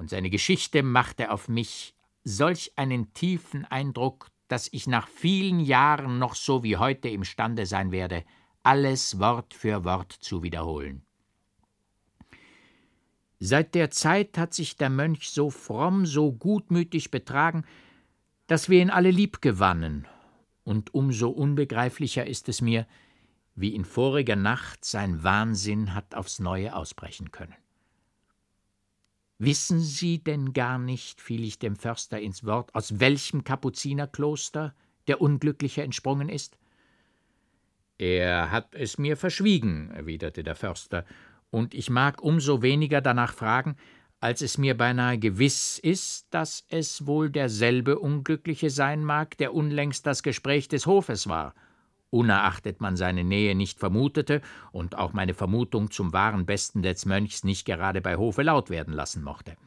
und 0.02 0.10
seine 0.10 0.32
Geschichte 0.32 0.82
machte 0.82 1.32
auf 1.32 1.48
mich 1.48 1.94
solch 2.24 2.72
einen 2.76 3.14
tiefen 3.14 3.66
Eindruck, 3.66 4.31
dass 4.52 4.68
ich 4.74 4.86
nach 4.86 5.08
vielen 5.08 5.62
Jahren 5.62 6.20
noch 6.20 6.36
so 6.36 6.62
wie 6.62 6.76
heute 6.76 7.08
imstande 7.08 7.66
sein 7.66 7.92
werde, 7.92 8.26
alles 8.64 9.18
Wort 9.18 9.54
für 9.54 9.86
Wort 9.86 10.12
zu 10.12 10.44
wiederholen. 10.44 11.04
Seit 13.40 13.74
der 13.74 13.92
Zeit 13.92 14.38
hat 14.38 14.54
sich 14.54 14.76
der 14.76 14.90
Mönch 14.90 15.30
so 15.30 15.50
fromm, 15.50 16.06
so 16.06 16.34
gutmütig 16.34 17.12
betragen, 17.12 17.64
dass 18.48 18.70
wir 18.70 18.82
ihn 18.82 18.90
alle 18.90 19.10
liebgewannen, 19.10 20.06
und 20.64 20.94
umso 20.94 21.30
unbegreiflicher 21.30 22.28
ist 22.28 22.50
es 22.50 22.62
mir, 22.62 22.86
wie 23.56 23.74
in 23.74 23.86
voriger 23.86 24.36
Nacht 24.36 24.84
sein 24.86 25.24
Wahnsinn 25.24 25.96
hat 25.96 26.14
aufs 26.14 26.40
neue 26.40 26.76
ausbrechen 26.76 27.32
können. 27.32 27.56
Wissen 29.44 29.80
Sie 29.80 30.24
denn 30.24 30.54
gar 30.54 30.78
nicht, 30.78 31.20
fiel 31.20 31.44
ich 31.44 31.58
dem 31.58 31.76
Förster 31.76 32.20
ins 32.20 32.46
Wort, 32.46 32.76
aus 32.76 33.00
welchem 33.00 33.44
Kapuzinerkloster 33.44 34.76
der 35.08 35.20
Unglückliche 35.20 35.82
entsprungen 35.82 36.30
ist? 36.30 36.60
Er 37.98 38.52
hat 38.52 38.76
es 38.76 39.00
mir 39.00 39.18
verschwiegen, 39.18 39.90
erwiderte 39.96 40.44
der 40.44 40.54
Förster, 40.54 41.06
und 41.50 41.74
ich 41.74 41.90
mag 41.90 42.22
um 42.22 42.40
so 42.40 42.62
weniger 42.62 43.02
danach 43.02 43.34
fragen, 43.34 43.78
als 44.20 44.44
es 44.44 44.60
mir 44.60 44.78
beinahe 44.78 45.18
gewiss 45.18 45.80
ist, 45.80 46.28
dass 46.30 46.64
es 46.70 47.08
wohl 47.08 47.32
derselbe 47.32 47.98
Unglückliche 47.98 48.70
sein 48.70 49.04
mag, 49.04 49.40
der 49.40 49.56
unlängst 49.56 50.06
das 50.06 50.22
Gespräch 50.22 50.68
des 50.68 50.86
Hofes 50.86 51.28
war 51.28 51.56
unerachtet 52.12 52.82
man 52.82 52.96
seine 52.96 53.24
Nähe 53.24 53.56
nicht 53.56 53.80
vermutete 53.80 54.42
und 54.72 54.96
auch 54.96 55.14
meine 55.14 55.34
Vermutung 55.34 55.90
zum 55.90 56.14
wahren 56.14 56.46
Besten 56.46 56.84
des 56.84 57.06
Mönchs 57.06 57.44
nicht 57.44 57.66
gerade 57.66 58.02
bei 58.02 58.18
Hofe 58.18 58.44
laut 58.44 58.70
werden 58.70 58.94
lassen 58.94 59.24
mochte. 59.24 59.58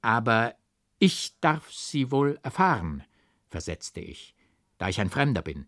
Aber 0.00 0.54
ich 0.98 1.36
darf 1.40 1.70
sie 1.70 2.10
wohl 2.10 2.38
erfahren, 2.42 3.02
versetzte 3.48 4.00
ich, 4.00 4.34
da 4.78 4.88
ich 4.88 5.00
ein 5.00 5.10
Fremder 5.10 5.42
bin 5.42 5.66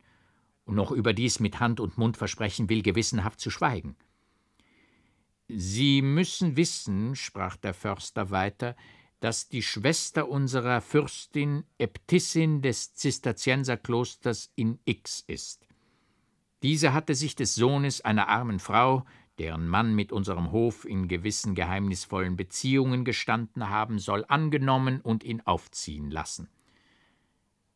und 0.65 0.77
noch 0.77 0.93
überdies 0.93 1.41
mit 1.41 1.61
Hand 1.61 1.81
und 1.81 1.99
Mund 1.99 2.17
versprechen 2.17 2.71
will, 2.71 2.83
gewissenhaft 2.83 3.41
zu 3.41 3.51
schweigen. 3.51 3.97
Sie 5.49 6.01
müssen 6.01 6.57
wissen, 6.57 7.17
sprach 7.17 7.57
der 7.57 7.75
Förster 7.75 8.31
weiter, 8.31 8.77
dass 9.23 9.49
die 9.49 9.63
Schwester 9.63 10.29
unserer 10.29 10.81
Fürstin 10.81 11.63
Äbtissin 11.79 12.61
des 12.61 12.95
Zisterzienserklosters 12.95 14.51
in 14.57 14.81
X 14.85 15.23
ist. 15.29 15.69
Diese 16.65 16.93
hatte 16.93 17.15
sich 17.15 17.37
des 17.37 17.55
Sohnes 17.55 18.01
einer 18.01 18.27
armen 18.29 18.59
Frau, 18.59 19.05
deren 19.39 19.69
Mann 19.69 19.95
mit 19.95 20.11
unserem 20.11 20.51
Hof 20.51 20.85
in 20.85 21.07
gewissen 21.07 21.55
geheimnisvollen 21.55 22.37
Beziehungen 22.37 23.05
gestanden 23.05 23.69
haben 23.69 24.01
soll, 24.01 24.25
angenommen 24.27 25.01
und 25.01 25.23
ihn 25.23 25.41
aufziehen 25.43 26.11
lassen. 26.11 26.49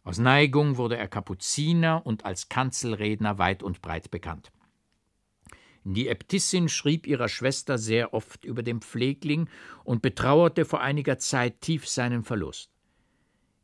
Aus 0.02 0.18
Neigung 0.18 0.76
wurde 0.78 0.96
er 0.96 1.06
Kapuziner 1.06 2.04
und 2.04 2.24
als 2.24 2.48
Kanzelredner 2.48 3.38
weit 3.38 3.62
und 3.62 3.82
breit 3.82 4.10
bekannt. 4.10 4.50
Die 5.88 6.08
Äbtissin 6.08 6.68
schrieb 6.68 7.06
ihrer 7.06 7.28
Schwester 7.28 7.78
sehr 7.78 8.12
oft 8.12 8.44
über 8.44 8.64
den 8.64 8.80
Pflegling 8.80 9.48
und 9.84 10.02
betrauerte 10.02 10.64
vor 10.64 10.80
einiger 10.80 11.16
Zeit 11.18 11.60
tief 11.60 11.86
seinen 11.86 12.24
Verlust. 12.24 12.72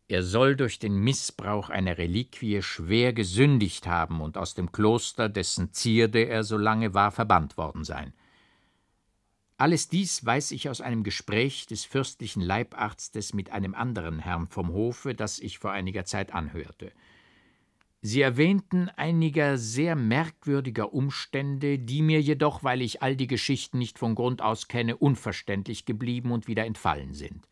Er 0.07 0.23
soll 0.23 0.55
durch 0.55 0.79
den 0.79 0.95
Missbrauch 0.95 1.69
einer 1.69 1.99
Reliquie 1.99 2.63
schwer 2.63 3.13
gesündigt 3.13 3.89
haben 3.89 4.21
und 4.21 4.39
aus 4.39 4.55
dem 4.55 4.71
Kloster, 4.71 5.29
dessen 5.29 5.73
Zierde 5.73 6.23
er 6.23 6.45
so 6.45 6.57
lange 6.57 6.95
war, 6.95 7.11
verbannt 7.11 7.57
worden 7.57 7.83
sein. 7.83 8.13
Alles 9.57 9.89
dies 9.89 10.25
weiß 10.25 10.53
ich 10.53 10.69
aus 10.69 10.81
einem 10.81 11.03
Gespräch 11.03 11.67
des 11.67 11.85
fürstlichen 11.85 12.43
Leibarztes 12.43 13.35
mit 13.35 13.51
einem 13.51 13.75
anderen 13.75 14.21
Herrn 14.21 14.47
vom 14.47 14.73
Hofe, 14.73 15.17
das 15.17 15.41
ich 15.41 15.59
vor 15.59 15.73
einiger 15.73 16.05
Zeit 16.05 16.33
anhörte. 16.33 16.93
Sie 18.05 18.21
erwähnten 18.21 18.89
einiger 18.97 19.57
sehr 19.57 19.95
merkwürdiger 19.95 20.93
Umstände, 20.93 21.79
die 21.79 22.03
mir 22.03 22.21
jedoch, 22.21 22.65
weil 22.65 22.83
ich 22.83 23.01
all 23.01 23.15
die 23.15 23.29
Geschichten 23.29 23.79
nicht 23.79 23.97
von 23.97 24.17
Grund 24.17 24.43
aus 24.43 24.67
kenne, 24.67 24.97
unverständlich 24.97 25.85
geblieben 25.85 26.33
und 26.33 26.49
wieder 26.49 26.67
entfallen 26.67 27.15
sind. 27.15 27.47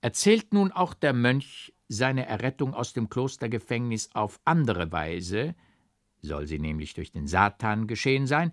Erzählt 0.00 0.54
nun 0.54 0.72
auch 0.72 0.94
der 0.94 1.12
Mönch 1.12 1.74
seine 1.88 2.24
Errettung 2.24 2.72
aus 2.72 2.94
dem 2.94 3.10
Klostergefängnis 3.10 4.10
auf 4.14 4.40
andere 4.46 4.90
Weise, 4.90 5.54
soll 6.22 6.46
sie 6.46 6.58
nämlich 6.58 6.94
durch 6.94 7.12
den 7.12 7.26
Satan 7.26 7.86
geschehen 7.86 8.26
sein, 8.26 8.50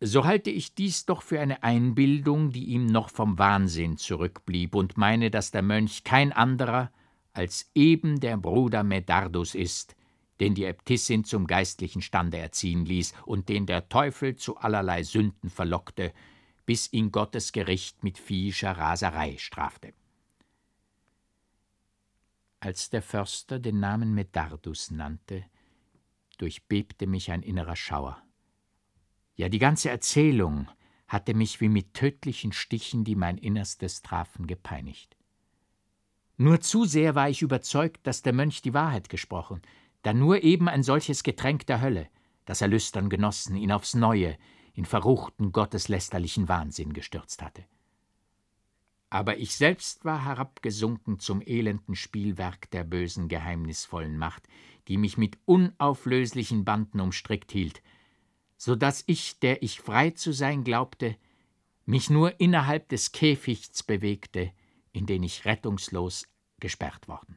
so 0.00 0.26
halte 0.26 0.50
ich 0.50 0.74
dies 0.74 1.06
doch 1.06 1.22
für 1.22 1.40
eine 1.40 1.62
Einbildung, 1.62 2.50
die 2.50 2.66
ihm 2.66 2.84
noch 2.84 3.08
vom 3.08 3.38
Wahnsinn 3.38 3.96
zurückblieb, 3.96 4.74
und 4.74 4.98
meine, 4.98 5.30
dass 5.30 5.50
der 5.50 5.62
Mönch 5.62 6.04
kein 6.04 6.32
anderer 6.32 6.90
als 7.36 7.70
eben 7.74 8.20
der 8.20 8.36
Bruder 8.36 8.82
Medardus 8.82 9.54
ist, 9.54 9.94
den 10.40 10.54
die 10.54 10.64
Äbtissin 10.64 11.24
zum 11.24 11.46
geistlichen 11.46 12.02
Stande 12.02 12.38
erziehen 12.38 12.84
ließ 12.84 13.14
und 13.24 13.48
den 13.48 13.66
der 13.66 13.88
Teufel 13.88 14.36
zu 14.36 14.56
allerlei 14.56 15.02
Sünden 15.02 15.50
verlockte, 15.50 16.12
bis 16.64 16.92
ihn 16.92 17.12
Gottes 17.12 17.52
Gericht 17.52 18.02
mit 18.02 18.18
viehischer 18.18 18.72
Raserei 18.72 19.36
strafte. 19.38 19.92
Als 22.60 22.90
der 22.90 23.02
Förster 23.02 23.58
den 23.58 23.80
Namen 23.80 24.14
Medardus 24.14 24.90
nannte, 24.90 25.44
durchbebte 26.38 27.06
mich 27.06 27.30
ein 27.30 27.42
innerer 27.42 27.76
Schauer. 27.76 28.22
Ja, 29.36 29.48
die 29.48 29.58
ganze 29.58 29.90
Erzählung 29.90 30.68
hatte 31.06 31.34
mich 31.34 31.60
wie 31.60 31.68
mit 31.68 31.94
tödlichen 31.94 32.52
Stichen, 32.52 33.04
die 33.04 33.14
mein 33.14 33.38
Innerstes 33.38 34.02
trafen, 34.02 34.46
gepeinigt. 34.46 35.15
Nur 36.36 36.60
zu 36.60 36.84
sehr 36.84 37.14
war 37.14 37.30
ich 37.30 37.42
überzeugt, 37.42 38.06
dass 38.06 38.22
der 38.22 38.32
Mönch 38.32 38.60
die 38.62 38.74
Wahrheit 38.74 39.08
gesprochen, 39.08 39.62
da 40.02 40.12
nur 40.12 40.42
eben 40.42 40.68
ein 40.68 40.82
solches 40.82 41.22
Getränk 41.22 41.66
der 41.66 41.80
Hölle, 41.80 42.08
das 42.44 42.60
er 42.60 42.68
lüstern 42.68 43.08
genossen, 43.08 43.56
ihn 43.56 43.72
aufs 43.72 43.94
Neue 43.94 44.36
in 44.74 44.84
verruchten, 44.84 45.52
gotteslästerlichen 45.52 46.48
Wahnsinn 46.48 46.92
gestürzt 46.92 47.42
hatte. 47.42 47.64
Aber 49.08 49.38
ich 49.38 49.56
selbst 49.56 50.04
war 50.04 50.24
herabgesunken 50.24 51.18
zum 51.18 51.40
elenden 51.40 51.94
Spielwerk 51.94 52.70
der 52.70 52.84
bösen, 52.84 53.28
geheimnisvollen 53.28 54.18
Macht, 54.18 54.46
die 54.88 54.98
mich 54.98 55.16
mit 55.16 55.38
unauflöslichen 55.46 56.64
Banden 56.64 57.00
umstrickt 57.00 57.50
hielt, 57.50 57.82
so 58.58 58.76
dass 58.76 59.04
ich, 59.06 59.38
der 59.38 59.62
ich 59.62 59.80
frei 59.80 60.10
zu 60.10 60.32
sein 60.32 60.64
glaubte, 60.64 61.16
mich 61.86 62.10
nur 62.10 62.40
innerhalb 62.40 62.88
des 62.88 63.12
Käfichts 63.12 63.82
bewegte, 63.82 64.52
in 64.96 65.04
den 65.04 65.22
ich 65.22 65.44
rettungslos 65.44 66.26
gesperrt 66.58 67.06
worden. 67.06 67.36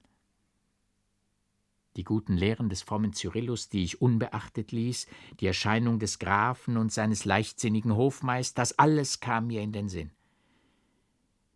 Die 1.98 2.06
guten 2.06 2.38
Lehren 2.38 2.70
des 2.70 2.84
frommen 2.84 3.12
Cyrillus, 3.12 3.68
die 3.68 3.84
ich 3.84 4.02
unbeachtet 4.02 4.72
ließ, 4.72 5.08
die 5.42 5.48
Erscheinung 5.48 6.00
des 6.00 6.20
Grafen 6.20 6.78
und 6.78 6.94
seines 6.94 7.26
leichtsinnigen 7.26 7.94
Hofmeisters, 7.94 8.80
alles 8.80 9.20
kam 9.20 9.48
mir 9.48 9.62
in 9.62 9.74
den 9.74 9.90
Sinn. 9.90 10.12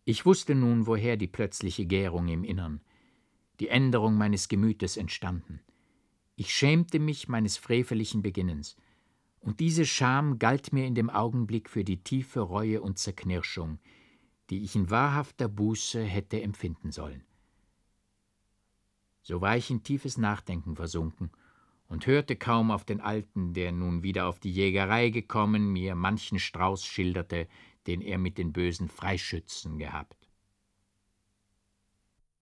Ich 0.04 0.26
wusste 0.26 0.54
nun, 0.54 0.86
woher 0.86 1.16
die 1.16 1.26
plötzliche 1.26 1.86
Gärung 1.86 2.28
im 2.28 2.44
Innern, 2.44 2.82
die 3.58 3.68
Änderung 3.68 4.18
meines 4.18 4.48
Gemütes 4.48 4.98
entstanden. 4.98 5.60
Ich 6.36 6.52
schämte 6.52 6.98
mich 6.98 7.28
meines 7.28 7.56
freveligen 7.56 8.20
Beginnens, 8.20 8.76
und 9.40 9.60
diese 9.60 9.86
Scham 9.86 10.38
galt 10.38 10.70
mir 10.74 10.86
in 10.86 10.94
dem 10.94 11.08
Augenblick 11.08 11.70
für 11.70 11.84
die 11.84 12.02
tiefe 12.02 12.40
Reue 12.40 12.82
und 12.82 12.98
Zerknirschung, 12.98 13.78
die 14.50 14.62
ich 14.62 14.76
in 14.76 14.90
wahrhafter 14.90 15.48
Buße 15.48 16.02
hätte 16.02 16.40
empfinden 16.42 16.90
sollen. 16.90 17.24
So 19.22 19.40
war 19.40 19.56
ich 19.56 19.70
in 19.70 19.82
tiefes 19.82 20.18
Nachdenken 20.18 20.76
versunken 20.76 21.30
und 21.88 22.06
hörte 22.06 22.36
kaum 22.36 22.70
auf 22.70 22.84
den 22.84 23.00
Alten, 23.00 23.54
der 23.54 23.72
nun 23.72 24.02
wieder 24.02 24.26
auf 24.26 24.38
die 24.38 24.52
Jägerei 24.52 25.10
gekommen, 25.10 25.72
mir 25.72 25.94
manchen 25.94 26.38
Strauß 26.38 26.84
schilderte, 26.84 27.48
den 27.86 28.00
er 28.00 28.18
mit 28.18 28.38
den 28.38 28.52
bösen 28.52 28.88
Freischützen 28.88 29.78
gehabt. 29.78 30.23